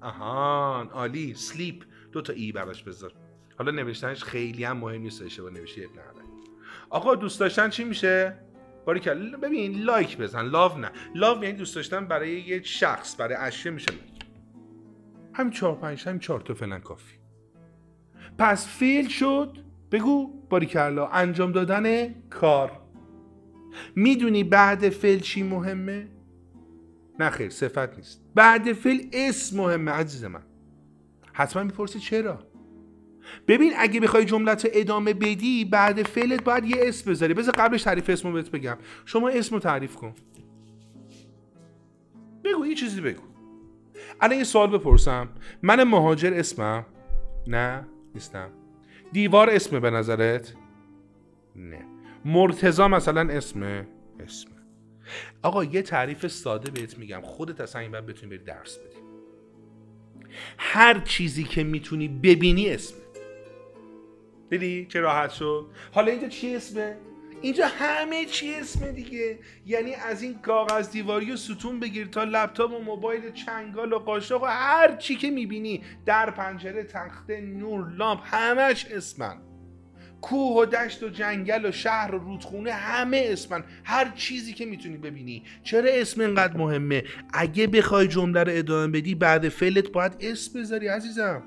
آهان 0.00 0.88
عالی. 0.88 1.34
sleep. 1.34 1.84
دو 2.12 2.22
تا 2.22 2.32
e 2.32 2.52
براش 2.52 2.82
بذار. 2.82 3.12
حالا 3.60 3.72
نوشتنش 3.72 4.24
خیلی 4.24 4.64
هم 4.64 4.76
مهم 4.76 5.02
نیست 5.02 5.22
اشتباه 5.22 5.50
نوشتی 5.50 5.84
خب 5.84 5.90
آقا 6.90 7.14
دوست 7.14 7.40
داشتن 7.40 7.68
چی 7.68 7.84
میشه؟ 7.84 8.38
باریکلا 8.86 9.38
ببین 9.38 9.82
like 9.82 10.18
بزن. 10.18 10.42
لاو 10.42 10.78
نه. 10.78 10.90
لاو 11.14 11.44
یعنی 11.44 11.56
دوست 11.56 11.74
داشتن 11.76 12.06
برای 12.06 12.40
یه 12.40 12.62
شخص 12.62 13.20
برای 13.20 13.34
اشیاء 13.34 13.74
میشه 13.74 13.90
like. 13.90 14.24
همین 15.34 15.52
چهار 15.52 15.74
پنج 15.74 16.08
همین 16.08 16.18
چهار 16.18 16.40
تا 16.40 16.54
فعلا 16.54 16.78
کافی. 16.78 17.18
پس 18.38 18.68
فعل 18.68 19.08
شد. 19.08 19.58
بگو 19.92 20.46
باریکلا 20.48 21.06
انجام 21.06 21.52
دادن 21.52 22.14
کار. 22.30 22.80
می‌دونی 23.96 24.44
بعد 24.44 24.88
فعل 24.88 25.18
چی 25.18 25.42
مهمه؟ 25.42 26.08
نه 27.18 27.30
خیر 27.30 27.50
صفت 27.50 27.96
نیست. 27.96 28.24
بعد 28.34 28.72
فعل 28.72 29.00
اسم 29.12 29.56
مهمه 29.56 29.90
عزیز 29.90 30.24
من. 30.24 30.42
حتما 31.32 31.62
می‌پرسی 31.62 31.98
چرا؟ 31.98 32.49
ببین 33.48 33.72
اگه 33.76 34.00
بخوای 34.00 34.24
جملت 34.24 34.68
ادامه 34.72 35.14
بدی 35.14 35.64
بعد 35.64 36.02
فعلت 36.02 36.44
باید 36.44 36.64
یه 36.64 36.76
اسم 36.78 37.10
بذاری. 37.10 37.34
بذار 37.34 37.54
قبلش 37.58 37.82
تعریف 37.82 38.10
اسمو 38.10 38.32
بهت 38.32 38.50
بگم. 38.50 38.78
شما 39.04 39.28
اسمو 39.28 39.58
تعریف 39.58 39.96
کن. 39.96 40.14
بگو 42.44 42.66
یه 42.66 42.74
چیزی 42.74 43.00
بگو. 43.00 43.22
الان 44.20 44.38
یه 44.38 44.44
سوال 44.44 44.70
بپرسم. 44.70 45.28
من 45.62 45.82
مهاجر 45.84 46.34
اسمم؟ 46.34 46.86
نه 47.46 47.86
نیستم. 48.14 48.50
دیوار 49.12 49.50
اسمه 49.50 49.80
به 49.80 49.90
نظرت؟ 49.90 50.54
نه. 51.56 51.84
مرتزا 52.24 52.88
مثلا 52.88 53.32
اسمه 53.32 53.86
اسمه 54.20 54.52
آقا 55.42 55.64
یه 55.64 55.82
تعریف 55.82 56.26
ساده 56.26 56.70
بهت 56.70 56.98
میگم. 56.98 57.20
خودت 57.22 57.60
اصلا 57.60 57.82
این 57.82 57.90
بتونی 57.90 58.36
بری 58.36 58.44
درس 58.44 58.78
بدی. 58.78 59.00
هر 60.58 61.00
چیزی 61.00 61.44
که 61.44 61.64
می‌تونی 61.64 62.08
ببینی 62.08 62.70
اسمه. 62.70 63.00
دیدی 64.50 64.86
چه 64.86 65.00
راحت 65.00 65.30
شد؟ 65.30 65.66
حالا 65.92 66.12
اینجا 66.12 66.28
چی 66.28 66.56
اسمه؟ 66.56 66.96
اینجا 67.42 67.66
همه 67.66 68.24
چی 68.24 68.54
اسمه 68.54 68.92
دیگه. 68.92 69.38
یعنی 69.66 69.94
از 69.94 70.22
این 70.22 70.38
کاغذ 70.38 70.90
دیواری 70.90 71.32
و 71.32 71.36
ستون 71.36 71.80
بگیر 71.80 72.06
تا 72.06 72.24
لپتاپ 72.24 72.72
و 72.72 72.78
موبایل 72.78 73.32
چنگال 73.32 73.92
و 73.92 73.98
قاشق 73.98 74.42
و 74.42 74.46
هر 74.46 74.96
چی 74.96 75.16
که 75.16 75.30
می‌بینی. 75.30 75.82
در 76.06 76.30
پنجره 76.30 76.84
تخته 76.84 77.40
نور 77.40 77.90
لامپ 77.90 78.20
همش 78.24 78.84
اسمن. 78.84 79.36
کوه 80.20 80.62
و 80.62 80.64
دشت 80.64 81.02
و 81.02 81.08
جنگل 81.08 81.66
و 81.66 81.72
شهر 81.72 82.14
و 82.14 82.18
رودخونه 82.18 82.72
همه 82.72 83.24
اسمن. 83.26 83.64
هر 83.84 84.12
چیزی 84.16 84.52
که 84.52 84.66
می‌تونی 84.66 84.96
ببینی. 84.96 85.42
چرا 85.62 85.90
اسم 85.90 86.20
اینقدر 86.20 86.56
مهمه؟ 86.56 87.04
اگه 87.32 87.66
بخوای 87.66 88.08
جمله 88.08 88.44
رو 88.44 88.52
ادامه 88.54 89.00
بدی 89.00 89.14
بعد 89.14 89.48
فعلت 89.48 89.88
باید 89.92 90.16
اسم 90.20 90.60
بذاری 90.60 90.88
عزیزم. 90.88 91.42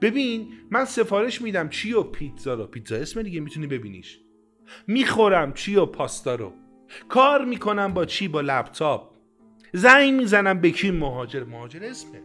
ببین 0.00 0.52
من 0.70 0.84
سفارش 0.84 1.42
میدم 1.42 1.68
چی 1.68 1.92
و 1.92 2.02
پیتزا 2.02 2.54
رو. 2.54 2.66
پیتزا 2.66 2.96
اسم 2.96 3.22
دیگه 3.22 3.40
می‌تونی 3.40 3.66
ببینیش. 3.66 4.18
می‌خورم 4.86 5.52
چی 5.52 5.76
و 5.76 5.86
پاستا 5.86 6.34
رو. 6.34 6.52
کار 7.08 7.44
می‌کنم 7.44 7.94
با 7.94 8.04
چی؟ 8.04 8.28
با 8.28 8.40
لپتاپ. 8.40 9.14
زنگ 9.72 10.14
می‌زنم 10.14 10.60
به 10.60 10.70
کی؟ 10.70 10.90
مهاجر. 10.90 11.44
مهاجر 11.44 11.84
اسمه. 11.84 12.22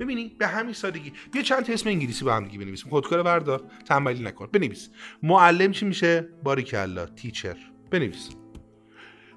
ببینی؟ 0.00 0.36
به 0.38 0.46
همین 0.46 0.72
سادگی. 0.72 1.12
بیا 1.32 1.42
چند 1.42 1.62
تا 1.62 1.72
اسم 1.72 1.88
انگلیسی 1.88 2.24
با 2.24 2.34
هم 2.34 2.44
دیگه 2.44 2.58
بنویسیم. 2.58 2.90
خودکار 2.90 3.22
بردار. 3.22 3.62
تنبلی 3.88 4.22
نکن. 4.22 4.46
بنویس. 4.52 4.90
معلم 5.22 5.72
چی 5.72 5.86
میشه؟ 5.86 6.28
باریکلا. 6.44 7.06
teacher. 7.06 7.56
بنویس. 7.90 8.30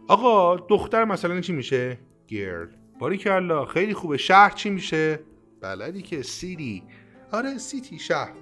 آقا 0.08 0.56
دختر 0.56 1.06
مثلا 1.06 1.42
چی 1.42 1.54
میشه؟ 1.54 1.98
girl. 2.28 2.68
باریکلا. 3.00 3.66
خیلی 3.66 3.94
خوبه. 3.94 4.18
شهر 4.18 4.50
چی 4.50 4.70
میشه؟ 4.70 5.20
بلدی 5.62 6.02
که 6.02 6.22
city 6.22 6.84
آره 7.32 7.58
city 7.58 8.00
شهر. 8.00 8.34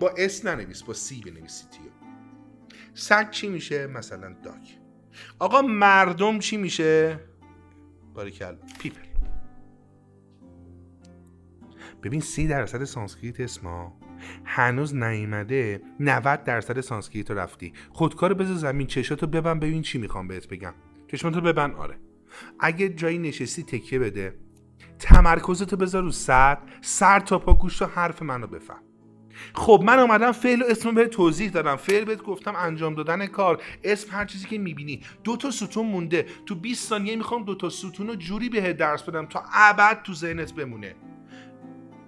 با 0.00 0.10
s 0.18 0.44
ننویس 0.44 0.82
با 0.82 0.94
c 0.94 1.20
بنویس 1.20 1.52
city 1.52 1.78
سگ 2.94 3.30
چی 3.30 3.48
میشه؟ 3.48 3.86
مثلا 3.86 4.36
dog. 4.42 4.78
آقا 5.38 5.62
مردم 5.62 6.38
چی 6.38 6.56
میشه؟ 6.56 7.20
باریکلا 8.14 8.54
people. 8.80 9.00
ببین 12.02 12.20
سی 12.20 12.46
درصد 12.48 12.84
سانسکریت 12.84 13.40
اسما 13.40 14.00
هنوز 14.44 14.94
نیومده 14.94 15.82
90 16.00 16.44
درصد 16.44 16.80
سانسکریت 16.80 17.30
رفتی. 17.30 17.72
خودکار 17.90 18.34
بذار 18.34 18.56
زمین 18.56 18.86
چشاتو 18.86 19.26
ببند 19.26 19.58
ببین 19.58 19.82
چی 19.82 19.98
می‌خوام 19.98 20.28
بهت 20.28 20.48
بگم. 20.48 20.74
چشماتو 21.08 21.40
ببند 21.40 21.70
آره. 21.74 21.98
اگه 22.60 22.88
جایی 22.88 23.18
نشستی 23.18 23.62
تکیه 23.62 23.98
بده. 23.98 24.45
تمرکزتو 24.98 25.76
بذار 25.76 26.02
رو 26.02 26.10
سر 26.10 26.58
سر 26.80 27.20
تا 27.20 27.38
پا 27.38 27.54
گوش 27.54 27.82
حرف 27.82 28.22
منو 28.22 28.46
بفهم. 28.46 28.82
خب 29.54 29.82
من 29.86 29.98
آمدم 29.98 30.32
فعل 30.32 30.62
و 30.62 30.64
اسم 30.68 30.94
بهت 30.94 31.06
توضیح 31.06 31.50
دادم. 31.50 31.76
فعل 31.76 32.04
بهت 32.04 32.22
گفتم 32.22 32.54
انجام 32.56 32.94
دادن 32.94 33.26
کار. 33.26 33.62
اسم 33.84 34.08
هر 34.10 34.24
چیزی 34.24 34.46
که 34.46 34.58
می‌بینی. 34.58 35.00
دو 35.24 35.36
تا 35.36 35.50
ستون 35.50 35.86
مونده. 35.86 36.26
تو 36.46 36.54
20 36.54 36.88
ثانیه 36.88 37.16
می‌خوام 37.16 37.44
دو 37.44 37.54
تا 37.54 37.68
ستون 37.68 38.06
رو 38.06 38.14
جوری 38.14 38.48
بهت 38.48 38.76
درس 38.76 39.02
بدم 39.02 39.26
تا 39.26 39.44
ابد 39.52 40.02
تو 40.02 40.14
ذهنت 40.14 40.54
بمونه. 40.54 40.94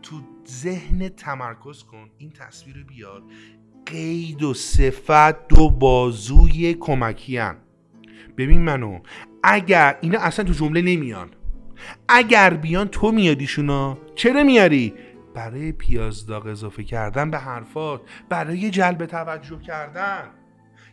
تو 0.02 0.20
ذهن 0.48 1.08
تمرکز 1.08 1.82
کن. 1.82 2.10
این 2.18 2.30
تصویر 2.30 2.76
رو 2.76 2.84
بیار. 2.84 3.22
قید 3.86 4.42
و 4.42 4.54
صفت 4.54 5.48
دو 5.48 5.70
بازوی 5.70 6.74
کمکی 6.74 7.36
هم. 7.36 7.56
ببین 8.36 8.62
منو 8.62 9.00
اگر 9.42 9.98
اینا 10.00 10.18
اصلا 10.18 10.44
تو 10.44 10.52
جمله 10.52 10.82
نمیان. 10.82 11.30
اگر 12.08 12.54
بیان 12.54 12.88
تو 12.88 13.12
میادیشونا 13.12 13.98
چرا 14.14 14.42
میاری؟ 14.42 14.94
برای 15.34 15.72
پیاز 15.72 16.26
داغ 16.26 16.46
اضافه 16.46 16.84
کردن 16.84 17.30
به 17.30 17.38
حرفات 17.38 18.00
برای 18.28 18.70
جلب 18.70 19.06
توجه 19.06 19.60
کردن. 19.60 20.30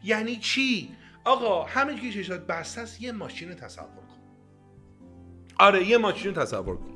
یعنی 0.03 0.35
چی؟ 0.35 0.89
آقا 1.23 1.63
همه 1.63 1.95
که 1.95 2.11
چشات 2.11 2.47
بسته 2.47 2.81
است 2.81 3.01
یه 3.01 3.11
ماشین 3.11 3.53
تصور 3.53 3.85
کن. 3.85 4.15
آره 5.59 5.87
یه 5.87 5.97
ماشین 5.97 6.33
تصور 6.33 6.77
کن. 6.77 6.91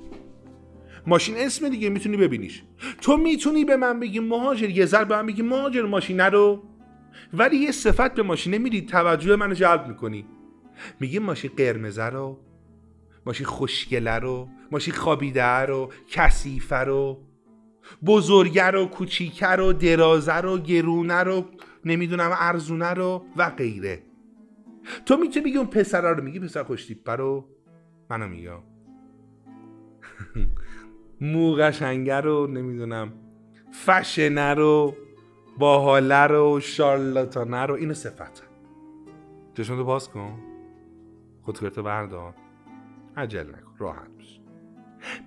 ماشین 1.07 1.35
اسم 1.37 1.69
دیگه 1.69 1.89
می‌تونی 1.89 2.17
ببینیش. 2.17 2.63
تو 3.01 3.17
می‌تونی 3.17 3.65
به 3.65 3.77
من 3.77 3.99
بگی 3.99 4.19
مهاجر 4.19 4.69
یه 4.69 4.85
ذر 4.85 5.03
به 5.03 5.15
من 5.15 5.25
بگی 5.25 5.41
مهاجر 5.41 5.81
ماشین 5.81 6.19
رو. 6.19 6.63
ولی 7.33 7.57
یه 7.57 7.71
صفت 7.71 8.13
به 8.13 8.23
ماشینه 8.23 8.57
میری 8.57 8.81
توجه 8.81 9.35
منو 9.35 9.53
جلب 9.53 9.87
می‌کنی. 9.87 10.25
میگی 10.99 11.19
ماشین 11.19 11.51
قرمزه 11.57 12.05
رو 12.05 12.39
ماشین 13.29 13.45
خوشگله 13.45 14.19
رو 14.19 14.49
ماشین 14.71 14.93
خوابیده 14.93 15.59
رو 15.59 15.91
کثیفه 16.09 16.75
رو 16.75 17.23
بزرگه 18.05 18.65
رو 18.65 18.85
کوچیکه 18.85 19.47
رو 19.47 19.73
درازه 19.73 20.35
رو 20.35 20.57
گرونه 20.57 21.23
رو 21.23 21.45
نمی‌دونم 21.85 22.31
ارزونه 22.33 22.89
رو 22.89 23.25
و 23.37 23.49
غیره. 23.49 24.03
تو 25.05 25.17
می‌تونی 25.17 25.45
بگی 25.45 25.57
اون 25.57 25.67
پسر 25.67 26.13
رو 26.13 26.23
میگی 26.23 26.39
پسر 26.39 26.63
خوشتیپه 26.63 27.11
رو؟ 27.11 27.45
منو 28.09 28.27
میگم 28.27 28.59
مو 31.31 31.53
قشنگه 31.53 32.21
رو 32.21 32.47
نمی‌دونم 32.47 33.13
فشنه 33.71 34.53
رو 34.53 34.95
باحاله 35.57 36.23
رو 36.27 36.59
شارلاتانه 36.59 37.65
رو 37.65 37.75
اینو 37.75 37.93
صفت 37.93 38.43
چشم 39.53 39.83
باز 39.83 40.09
کن. 40.09 40.39
خودکارتو 41.41 41.83
بردار. 41.83 42.48
عجل 43.17 43.47
نکن 43.47 43.75
راحت 43.77 44.09
بش 44.19 44.39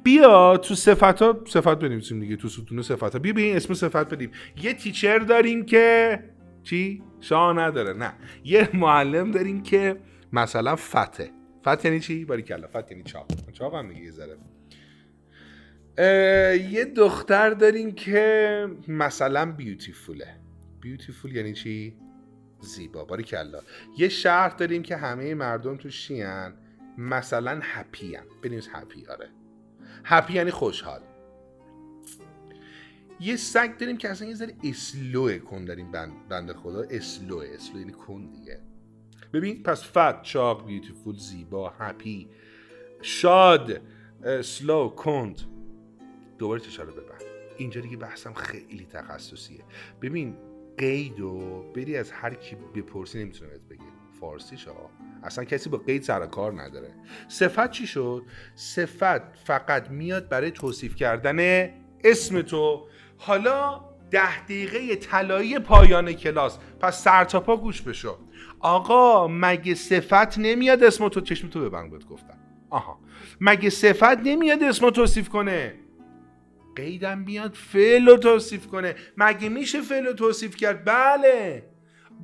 بیا 0.04 0.56
تو 0.56 0.74
صفت 0.74 1.22
ها 1.22 1.44
صفت 1.46 1.78
بنویسیم 1.78 2.20
دیگه 2.20 2.36
تو 2.36 2.48
ستون 2.48 2.82
صفت 2.82 3.12
ها 3.12 3.18
بیا 3.18 3.32
به 3.32 3.56
اسم 3.56 3.74
صفت 3.74 4.14
بدیم. 4.14 4.30
یه 4.62 4.74
تیچر 4.74 5.18
داریم 5.18 5.64
که 5.64 6.18
چی؟ 6.62 7.02
شاه 7.20 7.56
نداره 7.58 7.92
نه. 7.92 8.14
یه 8.44 8.68
معلم 8.74 9.30
داریم 9.30 9.62
که 9.62 9.96
مثلا 10.32 10.76
فته. 10.76 11.30
فت 11.64 11.84
یعنی 11.84 12.00
چی؟ 12.00 12.24
باری 12.24 12.42
کلا 12.42 12.68
فت 12.68 12.90
یعنی 12.90 13.02
چاپ. 13.02 13.50
چاپ 13.52 13.74
هم 13.74 13.88
دیگه 13.88 14.00
یه 14.00 14.12
یه 16.70 16.84
دختر 16.84 17.50
داریم 17.50 17.92
که 17.92 18.66
مثلا 18.88 19.52
بیوتیفوله. 19.52 20.36
بیوتیفول 20.80 21.37
یعنی 21.37 21.52
چی؟ 21.52 21.96
زیبا. 22.61 23.04
باری 23.04 23.22
کلا. 23.22 23.61
یه 23.98 24.09
شهر 24.09 24.48
داریم 24.48 24.83
که 24.83 24.96
همه 24.96 25.35
مردم 25.35 25.76
تو 25.76 25.90
شیان. 25.90 26.54
مثلا 26.98 27.61
هپی 27.62 28.14
هم 28.14 28.24
بنویس 28.42 28.68
هپی 28.72 29.07
آره. 29.07 29.31
هپی 30.05 30.35
یعنی 30.35 30.50
خوشحال. 30.50 31.00
یه 33.20 33.37
سگ 33.37 33.76
داریم 33.78 33.96
که 33.96 34.11
اصلا 34.11 34.28
یه 34.28 34.35
ذره 34.35 34.55
اسلوه 34.64 35.38
کن 35.38 35.64
داریم 35.64 35.92
بند, 35.92 36.28
بند 36.28 36.52
خدا. 36.52 36.83
اسلوه 36.83 37.46
اسلو 37.55 37.78
یعنی 37.78 37.92
کن 37.92 38.26
دیگه. 38.26 38.61
ببین 39.33 39.62
پس 39.62 39.85
فت 39.85 40.22
چاق 40.22 40.66
بیوتیفول 40.66 41.16
زیبا 41.16 41.70
هپی 41.78 42.28
شاد 43.02 43.81
سلو 44.42 44.88
کند. 44.88 45.40
دوباره 46.38 46.61
چشا 46.61 46.83
رو 46.83 46.92
ببند. 46.92 47.22
اینجا 47.57 47.81
دیگه 47.81 47.96
بحثم 47.96 48.33
خیلی 48.33 48.87
تخصصیه. 48.87 49.64
ببین 50.02 50.37
قید 50.78 51.20
و 51.20 51.62
بری 51.76 51.96
از 51.96 52.11
هر 52.11 52.35
کی 52.35 52.57
بپرسی 52.57 53.24
نمی‌تونه 53.24 53.50
بهت 53.50 53.61
بگه. 53.61 53.83
فارسیش 54.20 54.68
ها 54.68 54.90
اصلا 55.22 55.44
کسی 55.44 55.70
با 55.70 55.78
قید 55.78 56.02
سر 56.02 56.26
کار 56.26 56.62
نداره. 56.62 56.94
صفت 57.28 57.70
چی 57.70 57.87
شد؟ 57.87 58.22
صفت 58.54 59.38
فقط 59.44 59.90
میاد 59.90 60.28
برای 60.28 60.50
توصیف 60.50 60.96
کردن 60.96 61.70
اسم 62.04 62.42
تو. 62.42 62.87
حالا 63.16 63.80
ده 64.11 64.44
دقیقه 64.44 64.96
طلایی 64.96 65.58
پایان 65.58 66.12
کلاس. 66.12 66.58
پس 66.80 67.02
سر 67.02 67.24
تا 67.24 67.40
پا 67.40 67.56
گوش 67.56 67.82
بشو. 67.82 68.18
آقا 68.61 69.28
مگه 69.28 69.74
صفت 69.74 70.38
نمیاد 70.38 70.82
اسم 70.82 71.08
تو؟ 71.08 71.20
چشم 71.20 71.48
تو 71.48 71.61
ببند 71.61 71.90
بهت 71.90 72.06
گفتم. 72.06 72.38
آها. 72.70 72.98
مگه 73.40 73.70
صفت 73.70 74.18
نمیاد 74.24 74.62
اسم 74.62 74.90
توصیف 74.90 75.28
کنه؟ 75.28 75.74
قیدم 76.76 77.24
بیاد 77.24 77.54
فعل 77.54 78.08
رو 78.08 78.16
توصیف 78.16 78.66
کنه. 78.66 78.94
مگه 79.16 79.48
میشه 79.48 79.80
فعل 79.80 80.06
رو 80.06 80.12
توصیف 80.12 80.56
کرد؟ 80.56 80.85
بله. 80.85 81.62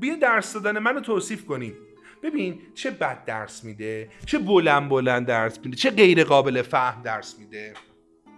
بیا 0.00 0.16
درس 0.16 0.52
دادن 0.52 0.78
منو 0.78 1.00
توصیف 1.00 1.44
کنیم. 1.44 1.74
ببین 2.22 2.60
چه 2.74 2.90
بد 2.90 3.24
درس 3.24 3.64
میده 3.64 4.10
چه 4.26 4.38
بلند 4.38 4.88
بلند 4.88 5.26
درس 5.26 5.58
میده 5.64 5.76
چه 5.76 5.90
غیر 5.90 6.24
قابل 6.24 6.62
فهم 6.62 7.02
درس 7.02 7.38
میده. 7.38 7.74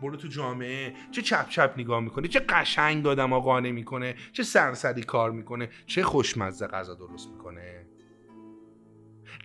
برو 0.03 0.17
تو 0.17 0.29
جامعه 0.29 0.95
چه 1.11 1.23
چپ 1.23 1.49
چپ 1.49 1.75
نگاه 1.77 2.01
می‌کنه 2.01 2.29
چه 2.29 2.41
قشنگ 2.41 3.07
آدم 3.07 3.39
قانع 3.39 3.71
می‌کنه 3.71 4.15
چه 4.33 4.43
سرسری 4.43 5.03
کار 5.03 5.31
می‌کنه 5.31 5.69
چه 5.87 6.03
خوشمزه 6.03 6.67
غذا 6.67 6.95
درست 6.95 7.29
می‌کنه. 7.31 7.87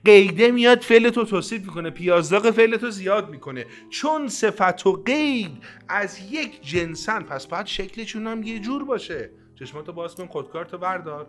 قیده 0.06 0.52
میاد 0.52 0.82
فعل 0.82 1.10
تو 1.10 1.26
توصیف 1.26 1.62
می‌کنه 1.62 1.90
پیازداغ 1.90 2.52
فعل 2.52 2.78
تو 2.78 2.90
زیاد 2.90 3.30
می‌کنه. 3.30 3.66
چون 3.90 4.28
صفت 4.28 4.88
و 4.88 4.92
قید 4.92 5.64
از 5.88 6.20
یک 6.32 6.62
جنسن 6.62 7.24
پس 7.24 7.48
باید 7.48 7.66
شکلشون 7.66 8.28
هم 8.28 8.44
یه 8.44 8.60
جور 8.60 8.86
باشه. 8.86 9.32
چشماتو 9.60 9.94
باز 9.94 10.16
کن 10.16 10.26
خودکارتو 10.26 10.78
بردار. 10.78 11.28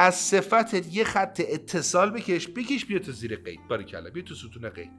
از 0.00 0.14
صفتت 0.14 0.94
یه 0.94 1.04
خط 1.04 1.42
اتصال 1.48 2.10
بکش 2.10 2.48
بکش 2.48 2.84
بیا 2.84 2.98
تو 2.98 3.12
زیر 3.12 3.36
قید. 3.36 3.60
باریکلا 3.68 4.10
بیا 4.10 4.22
تو 4.22 4.34
ستون 4.34 4.68
قید. 4.68 4.90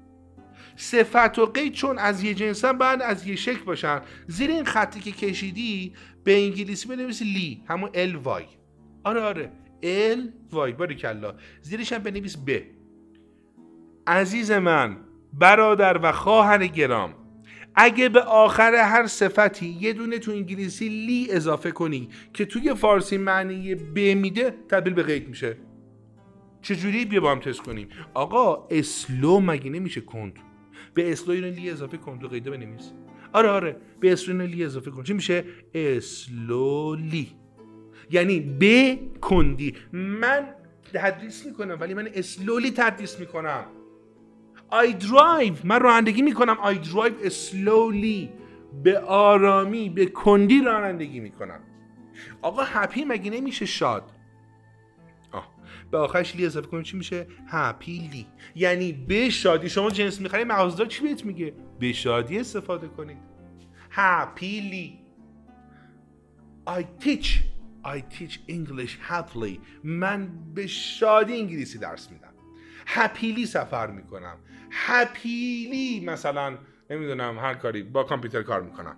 صفت 0.76 1.40
و 1.40 1.46
قید 1.46 1.74
چون 1.74 1.98
از 1.98 2.24
یه 2.24 2.34
جنسن 2.34 2.78
بعد 2.78 3.02
از 3.02 3.28
یه 3.28 3.36
شکل 3.36 3.64
باشن. 3.64 4.02
زیر 4.28 4.50
این 4.50 4.66
خطی 4.66 5.00
که 5.00 5.12
کشیدی 5.12 5.94
به 6.24 6.46
انگلیسی 6.46 6.88
بنویسی 6.88 7.26
لی 7.26 7.64
همون 7.68 7.90
ال 7.94 8.16
وای. 8.16 8.44
آره 9.04 9.22
آره. 9.22 9.52
ال 9.84 10.32
وای 10.52 10.72
باریکلا. 10.74 11.36
زیرش 11.62 11.94
هم 11.94 12.04
بنویس 12.04 12.38
ب. 12.38 12.62
عزیز 14.08 14.52
من 14.52 14.98
برادر 15.34 16.00
و 16.04 16.12
خواهر 16.12 16.68
گرام 16.68 17.14
اگه 17.76 18.10
به 18.10 18.22
آخر 18.22 18.76
هر 18.76 19.08
صفتی 19.08 19.78
یه 19.80 19.94
دونه 19.94 20.20
تو 20.20 20.32
انگلیسی 20.32 20.90
ly 20.90 21.28
اضافه 21.32 21.72
کنی 21.72 22.10
که 22.34 22.46
توی 22.46 22.74
فارسی 22.74 23.18
معنی 23.18 23.76
ب 23.76 24.00
میده 24.00 24.54
تبدیل 24.70 24.94
به 24.94 25.04
قید 25.04 25.30
میشه. 25.30 25.58
چجوری 26.62 27.06
بیا 27.06 27.22
با 27.22 27.32
هم 27.32 27.40
تست 27.40 27.62
کنیم؟ 27.62 27.88
آقا 28.14 28.68
slow 28.72 29.40
مگه 29.40 29.70
نمیشه 29.70 30.02
کند؟ 30.02 30.34
به 30.94 31.12
slow 31.12 31.34
اینو 31.34 31.48
ly 31.48 31.70
اضافه 31.70 31.98
کن 31.98 32.20
تو 32.20 32.28
قیده 32.28 32.52
بنویس. 32.52 32.92
آره 33.34 33.50
آره 33.50 33.76
به 34.00 34.14
slow 34.14 34.34
اینو 34.34 34.56
ly 34.56 34.64
اضافه 34.64 34.92
کن. 34.92 35.04
چی 35.04 35.14
میشه؟ 35.14 35.44
slowly 35.74 37.32
یعنی 38.12 38.40
ب 38.40 38.64
کندی. 39.20 39.76
من 39.94 40.46
تدریس 40.94 41.46
می‌کنم 41.46 41.78
ولی 41.80 41.94
من 41.94 42.10
slowly 42.14 42.72
تدریس 42.72 43.20
می‌کنم. 43.20 43.66
I 44.72 45.04
drive. 45.04 45.66
من 45.66 45.80
رانندگی 45.80 46.22
می‌کنم. 46.22 46.58
I 46.64 46.76
drive 46.76 47.30
slowly. 47.30 48.30
به 48.84 49.00
آرامی 49.00 49.90
به 49.90 50.06
کندی 50.06 50.62
رانندگی 50.62 51.20
می‌کنم. 51.20 51.60
آقا 52.42 52.62
هپی 52.66 53.06
مگه 53.06 53.32
نمیشه 53.32 53.66
شاد؟ 53.66 54.12
آه. 55.32 55.56
به 55.92 55.98
آخرش 55.98 56.36
لی 56.36 56.46
اضافه 56.46 56.68
کنیم. 56.68 56.84
چی 56.84 56.98
میشه؟ 56.98 57.28
هپیلی 57.48 58.26
یعنی 58.56 58.94
به 58.94 59.30
شادی. 59.30 59.70
شما 59.70 59.90
جنس 59.90 60.22
می‌خرید 60.22 60.48
مغازدار 60.48 60.86
چی 60.86 61.04
بهت 61.04 61.26
میگه؟ 61.26 61.54
به 61.80 61.94
شادی 61.94 62.40
استفاده 62.40 62.88
کنید. 62.88 63.18
هپیلی 63.92 65.00
I 66.68 66.82
teach. 67.04 67.28
I 67.86 67.98
teach 68.16 68.34
English 68.58 68.94
happily. 69.10 69.60
من 69.84 70.30
به 70.54 70.68
شادی 70.68 71.34
انگلیسی 71.40 71.78
درس 71.80 72.12
میدم. 72.12 72.29
هپیلی 72.88 73.46
سفر 73.46 73.92
می‌کنم. 73.92 74.38
هپیلی 74.72 76.06
مثلا 76.06 76.58
نمی‌دونم 76.90 77.40
هر 77.40 77.54
کاری 77.54 77.84
با 77.84 78.04
کامپیوتر 78.04 78.44
کار 78.44 78.62
می‌کنم. 78.62 78.98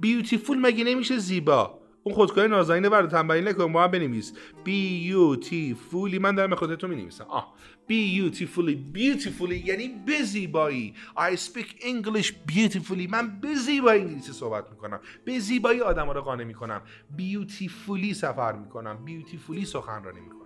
بیوتیفول 0.00 0.58
مگه 0.58 0.84
نمیشه 0.84 1.18
زیبا؟ 1.18 1.78
اون 2.04 2.14
خودکار 2.14 2.46
نازنینه 2.46 2.88
برای 2.88 3.08
تنبیه 3.08 3.40
نکن 3.40 3.72
با 3.72 3.84
هم 3.84 3.90
بنویس. 3.90 4.32
بیوتیفولی 4.64 6.18
من 6.18 6.34
دارم 6.34 6.50
به 6.50 6.56
خودت 6.56 6.78
تو 6.78 6.88
می‌نویسم. 6.88 7.24
آه. 7.24 7.54
بیوتیفولی 7.86 8.74
بیوتیفولی 8.74 9.62
یعنی 9.66 9.88
به 10.06 10.22
زیبایی. 10.22 10.94
I 11.16 11.36
speak 11.36 11.82
English 11.82 12.32
beautifully. 12.48 13.10
من 13.10 13.40
به 13.40 13.54
زیبایی 13.54 14.02
انگلیسی 14.02 14.32
صحبت 14.32 14.70
می‌کنم. 14.70 15.00
به 15.24 15.38
زیبایی 15.38 15.80
آدم 15.80 16.10
رو 16.10 16.20
قانع 16.20 16.44
می‌کنم. 16.44 16.82
بیوتیفولی 17.16 18.14
سفر 18.14 18.52
می‌کنم. 18.52 19.04
بیوتیفولی 19.04 19.64
سخنرانی 19.64 20.20
می‌کنم. 20.20 20.41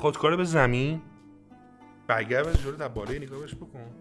خودکار 0.00 0.36
به 0.36 0.44
زمین؟ 0.44 1.00
برگرد 2.06 2.46
به 2.46 2.58
جلو 2.58 2.76
در 2.76 2.88
بالای 2.88 3.18
نگاهش 3.18 3.54
بکن. 3.54 3.94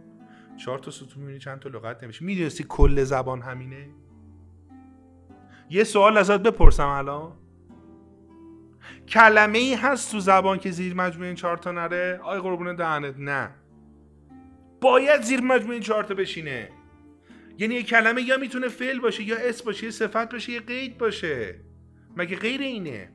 چهار 0.58 0.80
تا 0.80 0.92
ستون 0.92 1.10
می‌بینی 1.20 1.40
چند 1.40 1.60
تا 1.60 1.70
لغت 1.70 2.04
نمیشه. 2.04 2.26
می‌دونستی 2.26 2.66
کل 2.68 3.04
زبان 3.04 3.42
همینه؟ 3.42 3.90
یه 5.70 5.84
سوال 5.84 6.18
ازت 6.18 6.40
بپرسم 6.40 6.88
الان. 6.88 7.32
کلمه 9.08 9.58
ای 9.58 9.74
هست 9.74 10.12
تو 10.12 10.20
زبان 10.20 10.60
که 10.60 10.72
زیر 10.72 10.94
مجموعه 10.94 11.28
این 11.28 11.36
چهار 11.36 11.58
تا 11.58 11.72
نره؟ 11.72 12.20
آی 12.24 12.40
قربون 12.40 12.76
دهنت 12.76 13.16
نه. 13.18 13.50
باید 14.82 15.22
زیر 15.22 15.42
مجموعه 15.42 15.74
این 15.74 15.84
چهار 15.84 16.04
تا 16.04 16.14
بشینه. 16.14 16.70
یعنی 17.58 17.76
یه 17.76 17.84
کلمه 17.84 18.22
یا 18.22 18.38
می‌تونه 18.38 18.68
فعل 18.68 19.00
باشه 19.00 19.24
یا 19.24 19.38
اسم 19.38 19.66
باشه 19.66 19.86
یا 19.86 19.92
صفت 19.92 20.32
باشه 20.32 20.52
یا 20.52 20.62
قید 20.68 20.98
باشه. 20.98 21.60
مگه 22.18 22.36
غیر 22.36 22.62
اینه؟ 22.62 23.12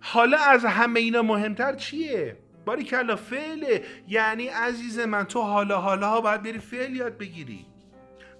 حالا 0.00 0.38
از 0.38 0.64
همه 0.64 1.00
اینا 1.00 1.22
مهمتر 1.22 1.74
چیه؟ 1.74 2.36
باری 2.64 2.84
کلا 2.84 3.16
فعله. 3.16 3.82
یعنی 4.08 4.46
عزیز 4.46 4.98
من 4.98 5.24
تو 5.24 5.40
حالا 5.40 5.80
حالا 5.80 6.08
ها 6.08 6.20
باید 6.20 6.42
بری 6.42 6.58
فعل 6.58 6.96
یاد 6.96 7.18
بگیری. 7.18 7.66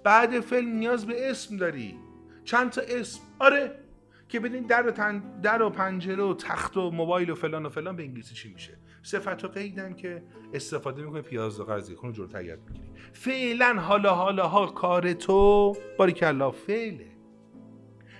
بعد 0.03 0.39
فعل 0.39 0.65
نیاز 0.65 1.05
به 1.07 1.29
اسم 1.29 1.57
داری. 1.57 1.95
چند 2.45 2.69
تا 2.69 2.81
اسم؟ 2.81 3.21
آره. 3.39 3.79
که 4.29 4.39
بدین 4.39 4.63
در 4.63 4.87
و, 4.87 4.91
تن 4.91 5.23
در 5.41 5.61
و 5.61 5.69
پنجره 5.69 6.23
و 6.23 6.33
تخت 6.33 6.77
و 6.77 6.91
موبایل 6.91 7.29
و 7.29 7.35
فلان 7.35 7.65
و 7.65 7.69
فلان 7.69 7.95
به 7.95 8.03
انگلیسی 8.03 8.35
چی 8.35 8.53
میشه؟ 8.53 8.77
صفت 9.03 9.45
و 9.45 9.47
قیدن 9.47 9.93
که 9.93 10.23
استفاده 10.53 11.01
می‌کنه 11.01 11.21
پیاز 11.21 11.59
و 11.59 11.63
قرضی 11.63 11.95
خون 11.95 12.11
جور 12.11 12.41
یاد 12.41 12.59
می‌گیری. 12.67 12.87
فعلا 13.13 13.73
حالا 13.81 14.15
حالا 14.15 14.47
ها 14.47 14.65
کار 14.65 15.13
تو 15.13 15.75
باری 15.97 16.11
کلا 16.11 16.51
فعله. 16.51 17.12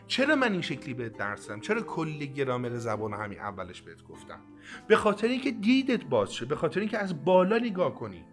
چرا 0.07 0.35
من 0.35 0.51
این 0.51 0.61
شکلی 0.61 0.93
بهت 0.93 1.17
درسم؟ 1.17 1.59
چرا 1.59 1.81
کل 1.81 2.25
گرامر 2.25 2.75
زبان 2.75 3.13
همین 3.13 3.39
اولش 3.39 3.81
بهت 3.81 4.03
گفتم؟ 4.03 4.39
به 4.87 4.95
خاطر 4.95 5.27
اینکه 5.27 5.51
دیدت 5.51 6.05
باز 6.05 6.33
شه 6.33 6.45
به 6.45 6.55
خاطر 6.55 6.79
اینکه 6.79 6.97
از 6.97 7.25
بالا 7.25 7.57
نگاه 7.57 7.95
کنی. 7.95 8.23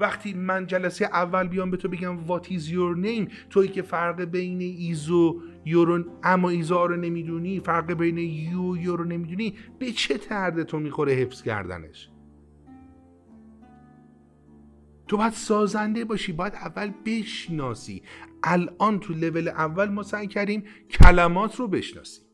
وقتی 0.00 0.34
من 0.34 0.66
جلسه 0.66 1.04
اول 1.04 1.48
بیام 1.48 1.70
به 1.70 1.76
تو 1.76 1.88
بگم 1.88 2.26
what 2.26 2.42
is 2.42 2.62
your 2.62 3.04
name 3.04 3.32
توی 3.50 3.68
که 3.68 3.82
فرق 3.82 4.24
بین 4.24 4.60
ایزو 4.60 5.42
یورو 5.64 6.04
اما 6.22 6.50
ایزا 6.50 6.86
رو 6.86 6.96
نمی‌دونی 6.96 7.60
فرق 7.60 7.92
بین 7.92 8.18
یو 8.18 8.76
یورو 8.76 9.04
نمی‌دونی 9.04 9.54
به 9.78 9.92
چه 9.92 10.18
ترده 10.18 10.64
تو 10.64 10.78
می‌خوره 10.78 11.12
حفظ 11.12 11.42
کردنش؟ 11.42 12.10
تو 15.08 15.16
باید 15.16 15.32
سازنده 15.32 16.04
باشی 16.04 16.32
باید 16.32 16.54
اول 16.54 16.92
بشناسی. 17.06 18.02
الان 18.42 19.00
تو 19.00 19.12
لول 19.12 19.48
اول 19.48 19.88
ما 19.88 20.02
سعی 20.02 20.26
کردیم 20.26 20.64
کلمات 20.90 21.56
رو 21.56 21.68
بشناسیم. 21.68 22.24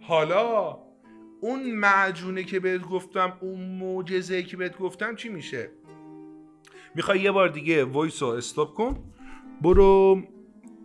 حالا 0.00 0.78
اون 1.40 1.70
معجونه 1.70 2.44
که 2.44 2.60
بهت 2.60 2.82
گفتم 2.82 3.32
اون 3.40 3.78
معجزه 3.78 4.42
که 4.42 4.56
بهت 4.56 4.78
گفتم 4.78 5.14
چی 5.14 5.28
میشه؟ 5.28 5.70
می‌خوای 6.94 7.20
یه 7.20 7.30
بار 7.30 7.48
دیگه 7.48 7.84
voice 7.84 8.22
رو 8.22 8.28
stop 8.28 8.74
کن. 8.74 9.12
برو 9.62 10.22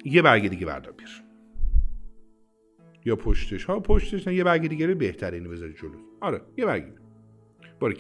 یه 0.06 0.22
برگ 0.22 0.48
دیگه 0.48 0.66
بردار 0.66 0.94
بیار. 0.94 1.24
یا 3.06 3.16
پشتش. 3.16 3.66
ها 3.66 3.80
پشتش 3.80 4.28
نه 4.28 4.36
یه 4.36 4.44
برگ 4.44 4.68
دیگه 4.68 4.88
بهتره 4.88 5.38
اینو 5.38 5.50
بذاری 5.50 5.74
جلو. 5.74 6.00
آره 6.22 6.42
یه 6.58 6.66
برگ 6.66 6.84
کل 7.82 7.94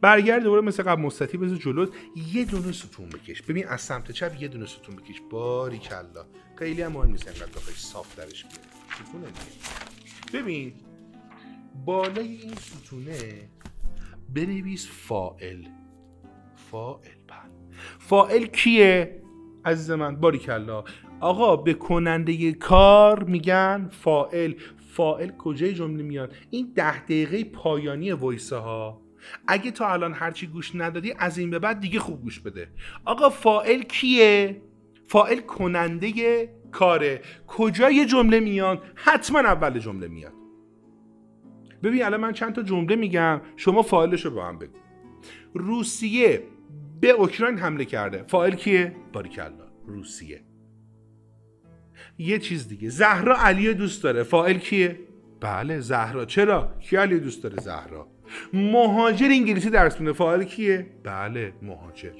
برگرد 0.00 0.42
دوباره 0.42 0.62
مثل 0.62 0.82
قبل 0.82 1.02
مستطیل 1.02 1.40
بذار 1.40 1.58
جلو 1.58 1.86
یه 2.32 2.44
دونه 2.44 2.72
ستون 2.72 3.08
بکش. 3.08 3.42
ببین 3.42 3.68
از 3.68 3.80
سمت 3.80 4.10
چپ 4.10 4.42
یه 4.42 4.48
دونه 4.48 4.66
ستون 4.66 4.96
بکش. 4.96 5.20
باری 5.30 5.78
کلا. 5.78 6.26
خیلی 6.56 6.82
هم 6.82 6.92
مهم 6.92 7.10
نیست 7.10 7.28
انقدر 7.28 7.46
بخوای 7.46 7.76
صاف 7.76 8.16
درش 8.16 8.44
بیاری. 8.44 9.32
ببین 10.32 10.72
بالای 11.84 12.28
این 12.28 12.54
ستونه 12.54 13.48
بنویس 14.34 14.88
فائل 14.90 15.66
فائل 16.70 17.14
بله 17.28 17.38
فائل 17.98 18.46
کیه؟ 18.46 19.22
عزیز 19.64 19.90
من 19.90 20.16
باری 20.16 20.38
کلا. 20.38 20.84
آقا 21.20 21.56
به 21.56 21.74
کننده 21.74 22.52
کار 22.52 23.24
میگن 23.24 23.88
فائل 23.92 24.54
فائل 24.92 25.30
کجای 25.30 25.74
جمله 25.74 26.02
میاد؟ 26.02 26.34
این 26.50 26.72
ده 26.74 27.04
دقیقه 27.04 27.44
پایانی 27.44 28.12
وایسه 28.12 28.56
ها 28.56 29.02
اگه 29.46 29.70
تا 29.70 29.92
الان 29.92 30.12
هرچی 30.12 30.46
گوش 30.46 30.74
ندادی 30.74 31.14
از 31.18 31.38
این 31.38 31.50
به 31.50 31.58
بعد 31.58 31.80
دیگه 31.80 31.98
خوب 31.98 32.22
گوش 32.22 32.40
بده. 32.40 32.68
آقا 33.04 33.30
فائل 33.30 33.82
کیه؟ 33.82 34.62
فائل 35.06 35.40
کننده 35.40 36.12
کاره. 36.72 37.22
کجای 37.46 38.06
جمله 38.06 38.40
میاد؟ 38.40 38.82
حتما 38.94 39.38
اول 39.38 39.78
جمله 39.78 40.08
میاد. 40.08 40.32
ببین 41.82 42.04
الان 42.04 42.20
من 42.20 42.32
چند 42.32 42.54
تا 42.54 42.62
جمله 42.62 42.96
میگم 42.96 43.40
شما 43.56 43.82
فاعلش 43.82 44.24
رو 44.24 44.30
به 44.30 44.42
هم 44.42 44.58
بگو. 44.58 44.78
روسیه 45.54 46.42
به 47.00 47.10
اوکراین 47.10 47.58
حمله 47.58 47.84
کرده. 47.84 48.24
فاعل 48.28 48.54
کیه؟ 48.54 48.96
باریکلا. 49.12 49.72
روسیه. 49.86 50.44
یه 52.18 52.38
چیز 52.38 52.68
دیگه. 52.68 52.88
زهرا 52.88 53.36
علی 53.38 53.74
دوست 53.74 54.02
داره. 54.02 54.22
فاعل 54.22 54.58
کیه؟ 54.58 54.98
بله 55.40 55.80
زهرا. 55.80 56.24
چرا؟ 56.24 56.74
کی 56.80 56.96
علی 56.96 57.20
دوست 57.20 57.42
داره؟ 57.42 57.56
زهرا. 57.60 58.11
مهاجر 58.52 59.26
انگلیسی 59.26 59.70
درس 59.70 60.00
میده. 60.00 60.12
فاعل 60.12 60.44
کیه؟ 60.44 60.86
بله 61.04 61.52
مهاجر. 61.62 62.12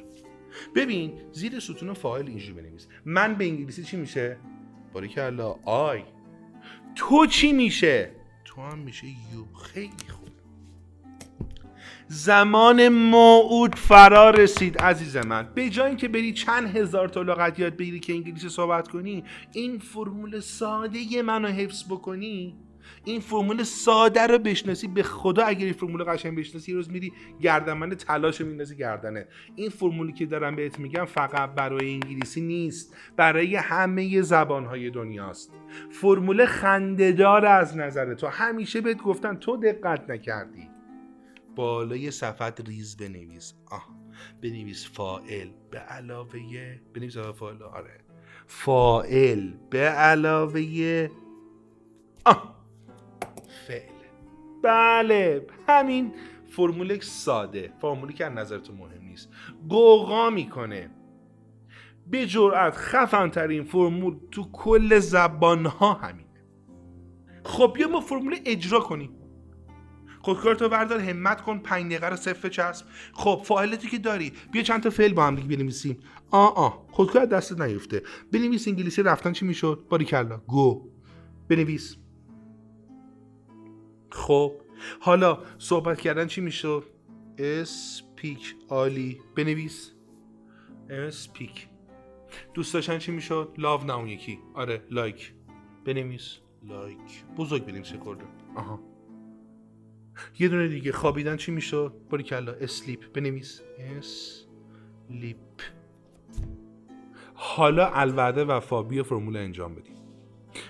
ببین 0.75 1.13
زیر 1.33 1.61
ستون 1.61 1.93
فاعل 1.93 2.27
اینجوری 2.27 2.63
بنویس. 2.63 2.87
من 3.05 3.35
به 3.35 3.45
انگلیسی 3.45 3.85
چی 3.85 3.97
میشه؟ 3.97 4.37
باریکلا 4.93 5.57
آی. 5.65 6.03
تو 6.95 7.27
چی 7.27 7.53
میشه؟ 7.53 8.11
تو 8.45 8.63
هم 8.63 8.79
میشه 8.79 9.07
یو. 9.07 9.59
خیلی 9.59 10.09
خوب. 10.09 10.29
زمان 12.09 12.89
موعود 12.89 13.75
فرا 13.75 14.31
رسید 14.31 14.79
عزیز 14.79 15.17
من. 15.17 15.49
به 15.55 15.69
جای 15.69 15.89
اینکه 15.89 16.09
بری 16.09 16.33
چند 16.33 16.77
هزار 16.77 17.09
تا 17.09 17.23
لغت 17.23 17.59
یاد 17.59 17.77
بگیری 17.77 18.01
که 18.01 18.13
انگلیسی 18.13 18.49
صحبت 18.49 18.89
کنی 18.89 19.25
این 19.53 19.79
فرمول 19.79 20.41
ساده 20.41 21.23
منو 21.23 21.49
حفظ 21.49 21.85
بکنی. 21.85 22.57
این 23.05 23.21
فرمول 23.21 23.63
ساده 23.63 24.27
رو 24.27 24.39
بشناسی 24.39 24.89
به 24.89 25.03
خدا 25.03 25.45
اگر 25.45 25.65
این 25.65 25.73
فرمول 25.73 26.05
قشنگ 26.05 26.39
بشناسی 26.39 26.73
یه 26.73 26.77
روز 26.77 26.91
میری 26.91 27.13
گردنبند 27.41 27.97
تلاش 27.97 28.41
میندازی 28.41 28.77
گردنه. 28.77 29.27
این 29.57 29.71
فرمولی 29.71 30.13
که 30.13 30.27
دارم 30.27 30.57
بهت 30.57 30.79
میگم 30.79 31.05
فقط 31.05 31.55
برای 31.55 31.93
انگلیسی 31.93 32.41
نیست 32.41 32.97
برای 33.17 33.57
همه 33.57 34.23
زبانهای 34.23 34.91
دنیاست. 34.91 35.53
فرمول 35.91 36.47
خندهدار 36.47 37.47
از 37.47 37.77
نظر 37.77 38.15
تو. 38.15 38.27
همیشه 38.27 38.81
بهت 38.81 38.99
گفتن 39.03 39.37
تو 39.37 39.57
دقت 39.57 40.11
نکردی. 40.11 40.69
بالای 41.57 42.11
صفت 42.11 42.69
ریز 42.69 42.97
بنویس. 42.97 43.55
آه 43.71 44.03
بنویس 44.43 44.89
فائل 44.93 45.49
به 45.71 45.79
علاوه 45.79 46.41
بنویس 46.95 47.19
فائل 47.19 47.63
آره. 47.63 48.01
فائل 48.47 49.51
به 49.71 49.79
علاوه 49.79 51.09
آه. 52.25 52.62
بله 54.63 55.47
همین 55.69 56.13
فرمول 56.49 57.01
ساده 57.01 57.73
فرمولی 57.81 58.13
که 58.13 58.27
از 58.27 58.33
نظر 58.33 58.59
تو 58.59 58.73
مهم 58.73 59.05
نیست. 59.05 59.29
گوغا 59.69 60.31
می‌کنه. 60.31 60.91
به 62.07 62.27
جرأت 62.27 62.77
خفن 62.77 63.29
ترین 63.29 63.65
فرمول 63.65 64.17
تو 64.31 64.51
کل 64.53 64.99
زبان 64.99 65.67
ها 65.67 65.93
همینه. 65.93 66.29
خب 67.45 67.73
بیا 67.75 67.89
ما 67.89 68.01
فرمول 68.01 68.37
اجرا 68.45 68.81
کنیم. 68.81 69.11
خودکارتو 70.21 70.69
بردار 70.69 71.01
همت 71.01 71.41
کن 71.41 71.59
پنج 71.59 71.87
دقیقه 71.87 72.09
رو 72.09 72.17
صفر 72.17 72.49
چسب. 72.49 72.87
خب 73.13 73.43
فاعلتی 73.45 73.89
که 73.89 73.99
داری 73.99 74.33
بیا 74.53 74.63
چند 74.63 74.83
تا 74.83 74.91
فعل 74.91 75.13
با 75.13 75.25
هم 75.27 75.37
دیگه 75.37 75.57
بنویسیم. 75.57 75.99
آ 76.31 76.47
آ. 76.47 76.69
خودکار 76.91 77.25
دستت 77.25 77.61
نیفته. 77.61 78.03
بنویس 78.33 78.69
انگلیسی 78.69 79.03
رفتن 79.03 79.33
چی 79.33 79.45
می‌شد؟ 79.45 79.87
باریکلا 79.91 80.37
go. 80.37 80.91
بنویس. 81.49 81.97
خب 84.13 84.53
حالا 85.01 85.39
صحبت 85.59 86.01
کردن 86.01 86.27
چی 86.27 86.41
می‌شد 86.41 86.85
speak 87.39 88.57
عالی 88.69 89.21
بنویس. 89.37 89.93
speak 90.91 91.69
دوست 92.55 92.75
داشتن 92.75 92.99
چی 92.99 93.13
می‌شد 93.13 93.55
love 93.59 93.85
نه 93.85 93.97
اون 93.97 94.09
یکی. 94.09 94.39
آره 94.55 94.83
like. 94.91 95.35
بنویس. 95.85 96.39
like. 96.63 97.25
بزرگ 97.37 97.65
بنویس 97.67 97.93
کرده 97.93 98.25
آها. 98.57 98.81
یه 100.39 100.49
دونه 100.49 100.69
دیگه. 100.69 100.93
خوابیدن 100.93 101.37
چی 101.37 101.53
می‌شد 101.53 101.95
باریکلا 102.11 102.53
sleep. 102.53 103.13
بنویس. 103.13 103.63
sleep. 103.79 105.37
حالا 107.35 107.91
الوعده 107.95 108.45
وفا 108.45 108.83
بیا 108.83 109.03
فرمول 109.03 109.37
انجام 109.37 109.75
بدیم. 109.75 109.97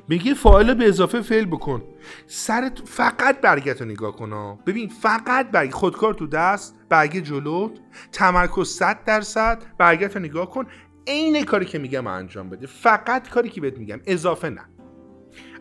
میگه 0.08 0.34
فاعل 0.34 0.74
به 0.74 0.88
اضافه 0.88 1.20
فعل 1.20 1.44
بکن. 1.44 1.82
سرت 2.26 2.78
فقط 2.84 3.40
برگت 3.40 3.80
رو 3.80 3.88
نگاه 3.88 4.16
کن 4.16 4.58
ببین 4.66 4.88
فقط 4.88 5.50
برگ 5.50 5.70
خودکار 5.70 6.14
تو 6.14 6.26
دست 6.26 6.74
برگه 6.88 7.20
جلوت. 7.20 7.80
تمرکز 8.12 8.68
100 8.68 9.04
درصد 9.04 9.62
برگت 9.78 10.16
رو 10.16 10.22
نگاه 10.22 10.50
کن. 10.50 10.66
عین 11.06 11.44
کاری 11.44 11.64
که 11.64 11.78
میگم 11.78 12.06
انجام 12.06 12.50
بده. 12.50 12.66
فقط 12.66 13.28
کاری 13.28 13.48
که 13.48 13.60
بهت 13.60 13.78
میگم. 13.78 14.00
اضافه 14.06 14.50
نه. 14.50 14.68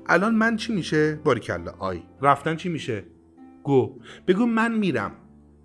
الان 0.05 0.35
من 0.35 0.55
چی 0.55 0.73
میشه؟ 0.73 1.15
باریکلا. 1.23 1.73
I. 1.79 2.03
رفتن 2.21 2.55
چی 2.55 2.69
میشه؟ 2.69 3.03
go. 3.63 3.99
بگو 4.27 4.45
من 4.45 4.71
میرم. 4.77 5.11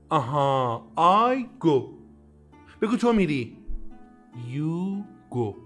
آها. 0.08 0.92
I 0.96 1.48
go. 1.60 1.98
بگو 2.82 2.96
تو 2.96 3.12
میری. 3.12 3.58
you 4.48 5.02
go. 5.30 5.56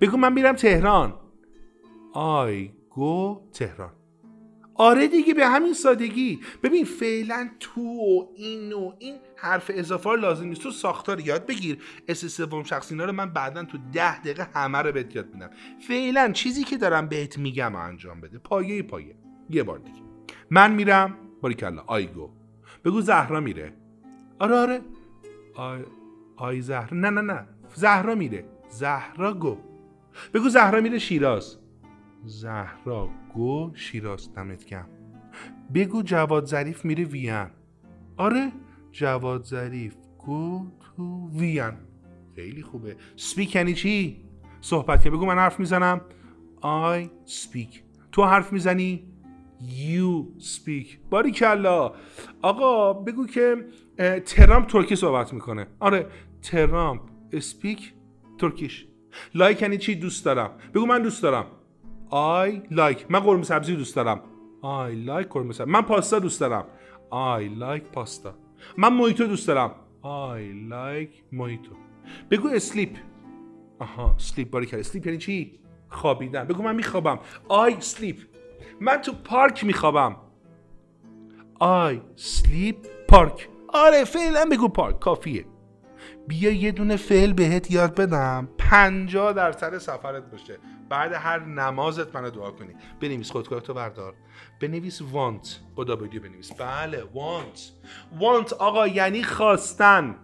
بگو 0.00 0.16
من 0.16 0.32
میرم 0.32 0.54
تهران. 0.54 1.14
I 2.18 2.70
go 2.90 3.40
تهران. 3.52 3.92
آره 4.74 5.08
دیگه 5.08 5.34
به 5.34 5.46
همین 5.46 5.74
سادگی. 5.74 6.40
ببین 6.62 6.84
فعلا 6.84 7.50
to 7.60 7.68
و 7.68 7.72
in 7.72 7.80
و 7.80 8.26
این 8.36 9.16
حرف 9.36 9.70
اضافه 9.74 10.10
رو 10.10 10.16
لازم 10.16 10.46
نیست. 10.46 10.62
تو 10.62 10.70
ساختار 10.70 11.20
یاد 11.20 11.46
بگیر. 11.46 11.78
s 12.08 12.24
سوم 12.24 12.62
شخص 12.62 12.92
اینا 12.92 13.04
رو 13.04 13.12
من 13.12 13.30
بعدا 13.30 13.64
تو 13.64 13.78
ده 13.92 14.20
دقیقه 14.20 14.48
همه 14.54 14.78
رو 14.78 14.92
بهت 14.92 15.16
یاد 15.16 15.34
میدم. 15.34 15.50
فعلا 15.88 16.32
چیزی 16.32 16.64
که 16.64 16.76
دارم 16.76 17.08
بهت 17.08 17.38
میگم 17.38 17.74
انجام 17.76 18.20
بده. 18.20 18.38
پایه 18.38 18.82
پایه. 18.82 19.16
یه 19.50 19.62
بار 19.62 19.78
دیگه. 19.78 20.00
من 20.50 20.72
میرم. 20.72 21.16
باریکلا. 21.42 21.82
I 21.86 22.06
go. 22.06 22.30
بگو 22.84 23.00
زهرا 23.00 23.40
میره. 23.40 23.72
آره 24.38 24.56
آره. 24.56 24.80
I, 25.54 25.80
I 26.36 26.60
زهرا. 26.60 26.96
نه 26.98 27.10
نه 27.10 27.20
نه. 27.20 27.48
زهرا 27.74 28.14
میره. 28.14 28.44
زهرا 28.68 29.34
go. 29.34 29.56
بگو 30.34 30.48
زهرا 30.48 30.80
میره 30.80 30.98
شیراز. 30.98 31.58
زهرا 32.26 33.08
go 33.34 33.70
شیراز 33.74 34.34
دمت 34.34 34.64
گرم 34.64 34.86
بگو 35.74 36.02
جواد 36.02 36.44
ظریف 36.44 36.84
میره 36.84 37.04
وین. 37.04 37.46
آره 38.16 38.52
جواد 38.92 39.44
ظریف 39.44 39.94
go 40.18 40.66
to 40.80 41.28
وین. 41.28 41.72
خیلی 42.36 42.62
خوبه. 42.62 42.96
speak 43.16 43.54
یعنی 43.54 43.74
چی؟ 43.74 44.24
صحبت 44.60 45.02
که 45.02 45.10
بگو 45.10 45.26
من 45.26 45.34
حرف 45.34 45.60
می‌زنم. 45.60 46.00
I 46.62 47.08
speak 47.30 47.78
تو 48.12 48.24
حرف 48.24 48.52
می‌زنی؟ 48.52 49.12
You 49.60 50.40
speak 50.42 50.86
باریکلا 51.10 51.92
آقا 52.42 52.92
بگو 52.92 53.26
که 53.26 53.56
ترامپ 54.26 54.66
ترکی 54.66 54.96
صحبت 54.96 55.32
می‌کنه. 55.32 55.66
آره 55.80 56.06
ترامپ. 56.42 57.00
speak 57.32 57.92
Turkish. 58.38 58.86
like 59.34 59.62
یعنی 59.62 59.78
چی؟ 59.78 59.94
دوست 59.94 60.24
دارم. 60.24 60.50
بگو 60.74 60.86
من 60.86 61.02
دوست 61.02 61.22
دارم. 61.22 61.46
I 62.10 62.74
like 62.74 63.04
من 63.08 63.20
قرمه 63.20 63.42
سبزی 63.42 63.76
دوست 63.76 63.96
دارم. 63.96 64.20
I 64.62 65.08
like 65.08 65.28
قرمه 65.30 65.52
سبزی. 65.52 65.70
من 65.70 65.82
پاستا 65.82 66.18
دوست 66.18 66.40
دارم. 66.40 66.64
I 67.12 67.60
like 67.60 67.92
پاستا. 67.92 68.34
من 68.76 68.92
موهیتو 68.92 69.26
دوست 69.26 69.48
دارم. 69.48 69.74
I 70.02 70.72
like 70.72 71.34
موهیتو. 71.34 71.72
بگو 72.30 72.48
sleep. 72.48 72.96
آها 73.78 74.14
sleep 74.18 74.50
باریکلا. 74.50 74.80
sleep 74.80 75.06
یعنی 75.06 75.18
چی؟ 75.18 75.60
خوابیدن. 75.88 76.44
بگو 76.44 76.62
من 76.62 76.76
میخوابم. 76.76 77.18
I 77.50 77.72
sleep 77.82 78.16
من 78.80 78.96
تو 78.96 79.12
پارک 79.12 79.64
میخوابم. 79.64 80.16
I 81.60 81.94
sleep 82.20 82.86
پارک. 83.08 83.48
آره 83.68 84.04
فعلا 84.04 84.48
بگو 84.52 84.68
پارک. 84.68 84.98
کافیه. 84.98 85.44
بیا 86.28 86.50
یه 86.50 86.72
دونه 86.72 86.96
فعل 86.96 87.32
بهت 87.32 87.70
یاد 87.70 87.94
بدم. 87.94 88.48
پنجاه 88.58 89.32
درصد 89.32 89.78
سفرت 89.78 90.30
باشه. 90.30 90.58
بعد 90.88 91.12
هر 91.12 91.44
نمازت 91.44 92.16
منو 92.16 92.30
دعا 92.30 92.50
کنی. 92.50 92.74
بنویس 93.00 93.30
خودکارتو 93.30 93.74
بردار. 93.74 94.14
بنویس 94.60 95.02
want. 95.02 95.48
با 95.74 95.84
دابلیو 95.84 96.22
بنویس. 96.22 96.52
بله 96.52 97.02
want. 97.14 97.58
want 98.20 98.52
آقا 98.52 98.86
یعنی 98.86 99.22
خواستن. 99.22 100.16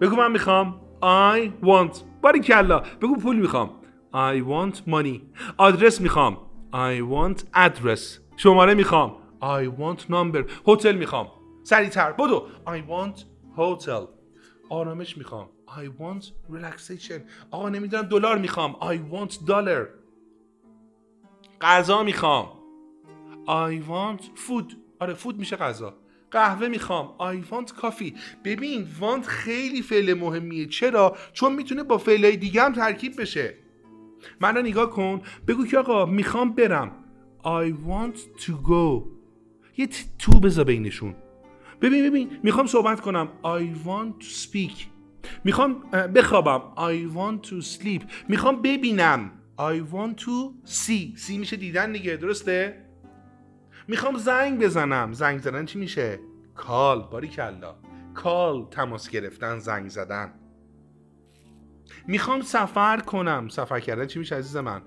بگو 0.00 0.16
من 0.16 0.32
می‌خوام. 0.32 0.80
I 1.02 1.66
want. 1.66 1.98
باری 2.22 2.40
کلا. 2.40 2.78
بگو 2.78 3.16
پول 3.16 3.36
می‌خوام. 3.36 3.70
I 4.12 4.40
want 4.40 4.76
money. 4.76 5.20
آدرس 5.56 6.00
می‌خوام. 6.00 6.38
I 6.72 7.00
want 7.00 7.40
address. 7.56 8.00
شماره 8.36 8.74
می‌خوام. 8.74 9.16
I 9.42 9.80
want 9.80 10.00
number. 10.00 10.68
هتل 10.68 10.96
می‌خوام. 10.96 11.26
سریعتر. 11.64 12.12
بدو. 12.12 12.48
I 12.66 12.90
want 12.90 13.20
hotel. 13.56 14.23
آرامش 14.68 15.18
می‌خوام. 15.18 15.48
I 15.68 16.00
want 16.00 16.24
relaxation. 16.24 17.20
آقا 17.50 17.68
نمی‌دونم 17.68 18.02
دلار 18.02 18.38
می‌خوام. 18.38 18.72
I 18.72 19.14
want 19.14 19.32
dollar. 19.32 19.86
غذا 21.60 22.02
می‌خوام. 22.02 22.48
I 23.46 23.82
want 23.88 24.22
food. 24.22 24.74
آره 25.00 25.14
فود 25.14 25.38
میشه 25.38 25.56
غذا. 25.56 25.94
قهوه 26.30 26.68
می‌خوام. 26.68 27.14
I 27.18 27.44
want 27.50 27.68
coffee. 27.68 28.18
ببین 28.44 28.86
want 29.00 29.26
خیلی 29.26 29.82
فعل 29.82 30.14
مهمیه. 30.14 30.66
چرا؟ 30.66 31.16
چون 31.32 31.54
می‌تونه 31.54 31.82
با 31.82 31.98
فعلای 31.98 32.36
دیگه 32.36 32.62
هم 32.62 32.72
ترکیب 32.72 33.20
بشه. 33.20 33.54
منو 34.40 34.62
نگاه 34.62 34.90
کن. 34.90 35.22
بگو 35.48 35.66
که 35.66 35.78
آقا 35.78 36.06
می‌خوام 36.06 36.52
برم. 36.52 36.92
I 37.44 37.72
want 37.88 38.42
to 38.42 38.50
go. 38.50 39.02
یه 39.76 39.88
تو 40.18 40.40
بذار 40.40 40.64
بینشون. 40.64 41.14
ببین 41.84 42.10
ببین 42.10 42.30
می‌خوام 42.42 42.66
صحبت 42.66 43.00
کنم. 43.00 43.28
I 43.44 43.86
want 43.86 44.24
to 44.24 44.28
speak. 44.28 44.72
می‌خوام 45.44 45.80
بخوابم. 45.90 46.62
I 46.76 47.16
want 47.16 47.48
to 47.48 47.64
sleep. 47.64 48.02
می‌خوام 48.28 48.62
ببینم. 48.62 49.30
I 49.58 49.92
want 49.92 50.20
to 50.20 50.68
see. 50.70 51.18
See 51.26 51.38
میشه 51.38 51.56
دیدن 51.56 51.92
دیگه 51.92 52.16
درسته؟ 52.16 52.84
می‌خوام 53.88 54.16
زنگ 54.16 54.64
بزنم. 54.64 55.12
زنگ 55.12 55.40
زدن 55.40 55.64
چی 55.64 55.78
میشه؟ 55.78 56.20
کال 56.54 57.02
باری 57.02 57.28
کلا 57.28 57.74
کال 58.14 58.66
تماس 58.70 59.08
گرفتن 59.08 59.58
زنگ 59.58 59.88
زدن. 59.88 60.32
می‌خوام 62.06 62.40
سفر 62.40 63.00
کنم. 63.00 63.48
سفر 63.48 63.80
کردن 63.80 64.06
چی 64.06 64.18
میشه 64.18 64.36
عزیز 64.36 64.56
من؟ 64.56 64.82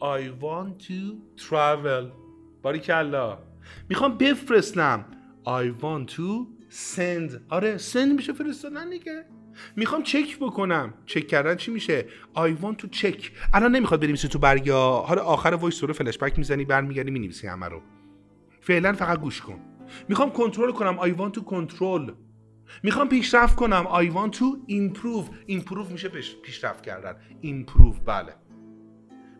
I 0.00 0.42
want 0.42 0.82
to 0.86 1.14
travel. 1.42 2.04
باری 2.62 2.78
کلا 2.78 3.38
می‌خوام 3.88 4.18
بفرستم. 4.18 5.04
I 5.46 5.82
want 5.82 6.14
to 6.16 6.46
send. 6.70 7.40
آره 7.48 7.78
send 7.78 8.14
میشه 8.16 8.32
فرستادن 8.32 8.90
دیگه. 8.90 9.24
می‌خوام 9.76 10.02
چک 10.02 10.38
بکنم. 10.38 10.94
چک 11.06 11.26
کردن 11.26 11.56
چی 11.56 11.70
میشه؟ 11.70 12.06
I 12.36 12.62
want 12.62 12.76
to 12.82 12.98
check. 13.00 13.24
الان 13.52 13.76
نمی‌خواد 13.76 14.00
بنویسی 14.00 14.28
تو 14.28 14.38
برگا 14.38 15.00
حالا 15.00 15.22
آخر 15.22 15.54
voice 15.54 15.84
رو 15.84 15.92
فلش 15.92 16.18
بک 16.18 16.38
می‌زنی 16.38 16.64
برمیگردی 16.64 17.10
می‌نویسی 17.10 17.46
همه 17.46 17.68
رو. 17.68 17.82
فعلا 18.60 18.92
فقط 18.92 19.20
گوش 19.20 19.40
کن. 19.40 19.60
می‌خوام 20.08 20.30
کنترل 20.30 20.72
کنم. 20.72 20.98
I 21.00 21.16
want 21.16 21.34
to 21.38 21.40
control. 21.40 22.12
می‌خوام 22.82 23.08
پیشرفت 23.08 23.56
کنم. 23.56 23.84
I 23.84 24.12
want 24.12 24.36
to 24.36 24.70
improve. 24.70 25.50
Improve 25.50 25.92
میشه 25.92 26.08
پیشرفت 26.42 26.82
کردن. 26.82 27.16
Improve 27.42 28.00
بله. 28.06 28.34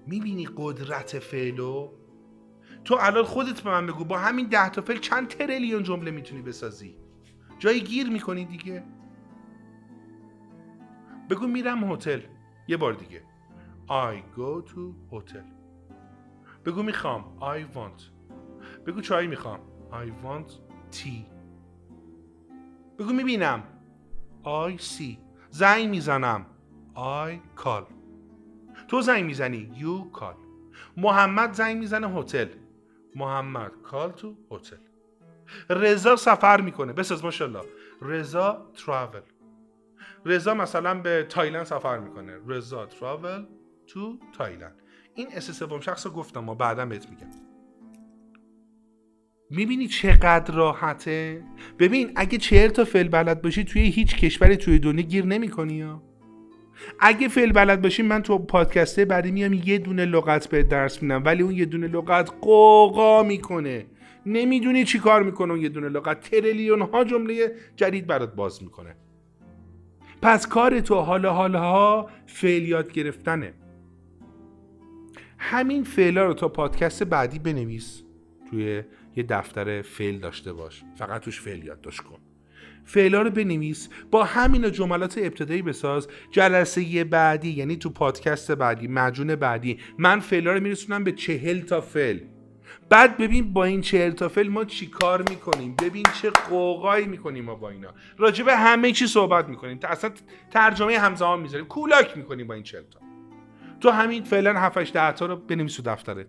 می‌بینی 0.06 0.48
قدرت 0.56 1.18
فعلو؟ 1.18 1.92
تو 2.84 2.96
الان 3.00 3.24
خودت 3.24 3.60
به 3.60 3.70
من 3.70 3.86
بگو 3.86 4.04
با 4.04 4.18
همین 4.18 4.46
ده 4.46 4.68
تا 4.68 4.82
فعل 4.82 4.96
چند 4.96 5.28
تریلیون 5.28 5.82
جمله 5.82 6.10
می‌تونی 6.10 6.42
بسازی؟ 6.42 6.96
جایی 7.58 7.80
گیر 7.80 8.10
می‌کنی 8.10 8.44
دیگه. 8.44 8.84
بگو 11.30 11.46
میرم 11.46 11.92
هتل. 11.92 12.20
یه 12.68 12.76
بار 12.76 12.92
دیگه. 12.92 13.22
I 13.88 14.36
go 14.38 14.68
to 14.70 15.14
hotel. 15.14 15.44
بگو 16.64 16.82
می‌خوام. 16.82 17.24
I 17.40 17.76
want. 17.76 18.02
بگو 18.86 19.00
چای 19.00 19.26
می‌خوام. 19.26 19.60
I 19.90 20.26
want 20.26 20.50
tea. 20.96 21.24
بگو 22.98 23.12
می‌بینم. 23.12 23.62
I 24.44 24.80
see. 24.80 25.18
زنگ 25.50 25.88
می‌زنم. 25.88 26.46
I 26.96 27.60
call. 27.60 27.84
تو 28.88 29.00
زنگ 29.00 29.24
می‌زنی. 29.24 29.72
You 29.74 30.18
call. 30.18 30.36
محمد 30.96 31.52
زنگ 31.52 31.78
می‌زنه 31.78 32.08
هتل. 32.08 32.48
محمد 33.14 33.72
call 33.90 34.20
to 34.20 34.26
هتل. 34.50 34.76
رضا 35.70 36.16
سفر 36.16 36.60
می‌کنه. 36.60 36.92
بساز 36.92 37.24
ماشاءالله. 37.24 37.64
رضا 38.02 38.70
travel. 38.76 39.22
رضا 40.26 40.54
مثلا 40.54 41.00
به 41.00 41.26
تایلند 41.28 41.64
سفر 41.64 41.98
می‌کنه. 41.98 42.38
رضا 42.46 42.88
travel 42.88 43.46
to 43.86 44.18
تایلند. 44.38 44.82
این 45.14 45.28
s 45.32 45.50
سوم 45.50 45.80
شخص 45.80 46.06
گفتم 46.06 46.40
ما 46.40 46.54
بعدا 46.54 46.86
بهت 46.86 47.10
میگم. 47.10 47.30
می‌بینی 49.50 49.88
چقدر 49.88 50.54
راحته؟ 50.54 51.44
ببین 51.78 52.12
اگه 52.16 52.38
چهار 52.38 52.68
تا 52.68 52.84
فعل 52.84 53.08
بلد 53.08 53.42
باشی 53.42 53.64
توی 53.64 53.82
هیچ 53.82 54.16
کشوری 54.16 54.56
توی 54.56 54.78
دنیا 54.78 55.04
گیر 55.04 55.26
نمی‌کنی 55.26 55.74
یا 55.74 56.02
اگه 57.00 57.28
فعل 57.28 57.52
بلد 57.52 57.82
باشیم 57.82 58.06
من 58.06 58.22
تو 58.22 58.38
پادکسته 58.38 59.04
بعدی 59.04 59.30
میام 59.30 59.52
یه 59.52 59.78
دونه 59.78 60.04
لغت 60.04 60.48
بهت 60.48 60.62
درس 60.62 61.02
میدم. 61.02 61.24
ولی 61.24 61.42
اون 61.42 61.54
یه 61.54 61.64
دونه 61.64 61.86
لغت 61.86 62.30
غوغا 62.40 63.22
می‌کنه. 63.22 63.86
نمی‌دونی 64.26 64.84
چی 64.84 64.98
کار 64.98 65.22
می‌کنه 65.22 65.52
اون 65.52 65.60
یه 65.60 65.68
دونه 65.68 65.88
لغت. 65.88 66.20
تریلیون 66.20 66.82
ها 66.82 67.04
جمله 67.04 67.54
جدید 67.76 68.06
برات 68.06 68.34
باز 68.34 68.62
می‌کنه. 68.62 68.96
پس 70.22 70.46
کار 70.46 70.80
تو 70.80 70.94
حالا 70.94 71.32
حالا 71.32 72.06
فعل 72.26 72.62
یاد 72.62 72.92
گرفتنه. 72.92 73.54
همین 75.38 75.84
فعلا 75.84 76.24
رو 76.24 76.34
تا 76.34 76.48
پادکست 76.48 77.02
بعدی 77.02 77.38
بنویس. 77.38 78.02
توی 78.50 78.82
یه 79.16 79.22
دفتر 79.22 79.82
فعل 79.82 80.18
داشته 80.18 80.52
باش. 80.52 80.82
فقط 80.96 81.22
توش 81.22 81.40
فعل 81.40 81.64
یادداشت 81.64 82.00
کن. 82.00 82.18
فعلا 82.92 83.22
رو 83.22 83.30
بنویس 83.30 83.88
با 84.10 84.24
همین 84.24 84.72
جملات 84.72 85.18
ابتدایی 85.18 85.62
بساز. 85.62 86.08
جلسه 86.30 87.04
بعدی 87.04 87.50
یعنی 87.50 87.76
تو 87.76 87.90
پادکست 87.90 88.52
بعدی 88.52 88.88
مجون 88.88 89.36
بعدی 89.36 89.78
من 89.98 90.20
فعلا 90.20 90.52
رو 90.52 90.60
میرسونم 90.60 91.04
به 91.04 91.12
چهل 91.12 91.60
تا 91.60 91.80
فعل. 91.80 92.18
بعد 92.88 93.16
ببین 93.16 93.52
با 93.52 93.64
این 93.64 93.80
چهل 93.80 94.10
تا 94.10 94.28
فعل 94.28 94.48
ما 94.48 94.64
چی 94.64 94.86
کار 94.86 95.22
می‌کنیم؟ 95.30 95.74
ببین 95.82 96.06
چه 96.22 96.30
قوقایی 96.30 97.06
می‌کنیم 97.06 97.44
ما 97.44 97.54
با 97.54 97.70
اینا. 97.70 97.88
راجع 98.18 98.44
به 98.44 98.56
همه 98.56 98.92
چی 98.92 99.06
صحبت 99.06 99.48
می‌کنیم. 99.48 99.78
اصلا 99.82 100.10
ترجمه 100.50 100.98
همزمان 100.98 101.40
می‌ذاریم. 101.40 101.66
کولاک 101.66 102.16
می‌کنیم 102.16 102.46
با 102.46 102.54
این 102.54 102.62
چهل 102.62 102.82
تا. 102.82 103.00
تو 103.80 103.90
همین 103.90 104.22
فعلا 104.24 104.60
7 104.60 104.92
ده 104.92 105.12
تا 105.12 105.26
رو 105.26 105.36
بنویس 105.36 105.76
تو 105.76 105.82
دفترت. 105.82 106.26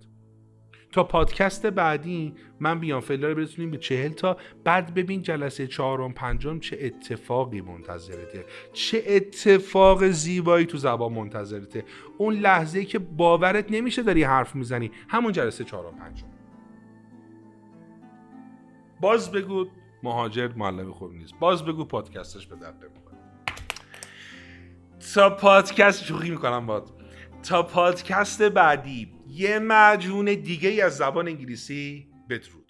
تا 0.91 1.04
پادکست 1.04 1.65
بعدی 1.65 2.36
من 2.60 2.80
بیام 2.80 3.01
فعلا 3.01 3.27
رو 3.27 3.36
برسونیم 3.36 3.71
به 3.71 3.77
چهل 3.77 4.10
تا. 4.10 4.38
بعد 4.63 4.93
ببین 4.93 5.21
جلسه 5.21 5.67
چهارم 5.67 6.13
پنجم 6.13 6.60
چه 6.60 6.77
اتفاقی 6.82 7.62
منتظرته. 7.62 8.45
چه 8.73 9.04
اتفاق 9.08 10.08
زیبایی 10.08 10.65
تو 10.65 10.77
زبان 10.77 11.13
منتظرته. 11.13 11.86
اون 12.17 12.34
لحظه 12.34 12.86
که 12.86 12.99
باورت 12.99 13.71
نمیشه 13.71 14.04
داری 14.04 14.23
حرف 14.23 14.56
می‌زنی. 14.56 14.91
همون 15.08 15.32
جلسه 15.32 15.63
چهارم 15.63 15.95
پنجم. 15.95 16.27
باز 19.01 19.32
بگو 19.32 19.65
مهاجر 20.04 20.47
معلم 20.47 20.91
خوب 20.91 21.13
نیست. 21.13 21.34
باز 21.39 21.65
بگو 21.65 21.86
پادکستش 21.86 22.47
به 22.47 22.56
درد 22.56 22.75
نمی‌خوره. 22.75 23.17
تا 25.13 25.30
پادکست 25.30 26.04
شوخی 26.04 26.30
می‌کنم 26.30 26.65
باد 26.65 26.89
تا 27.43 27.63
پادکست 27.63 28.41
بعدی. 28.41 29.20
یه 29.32 29.60
مجموعه 29.60 30.36
دیگه 30.36 30.70
ای 30.70 30.82
از 30.82 30.98
زبان 30.98 31.28
انگلیسی 31.28 32.08
بدرود 32.30 32.61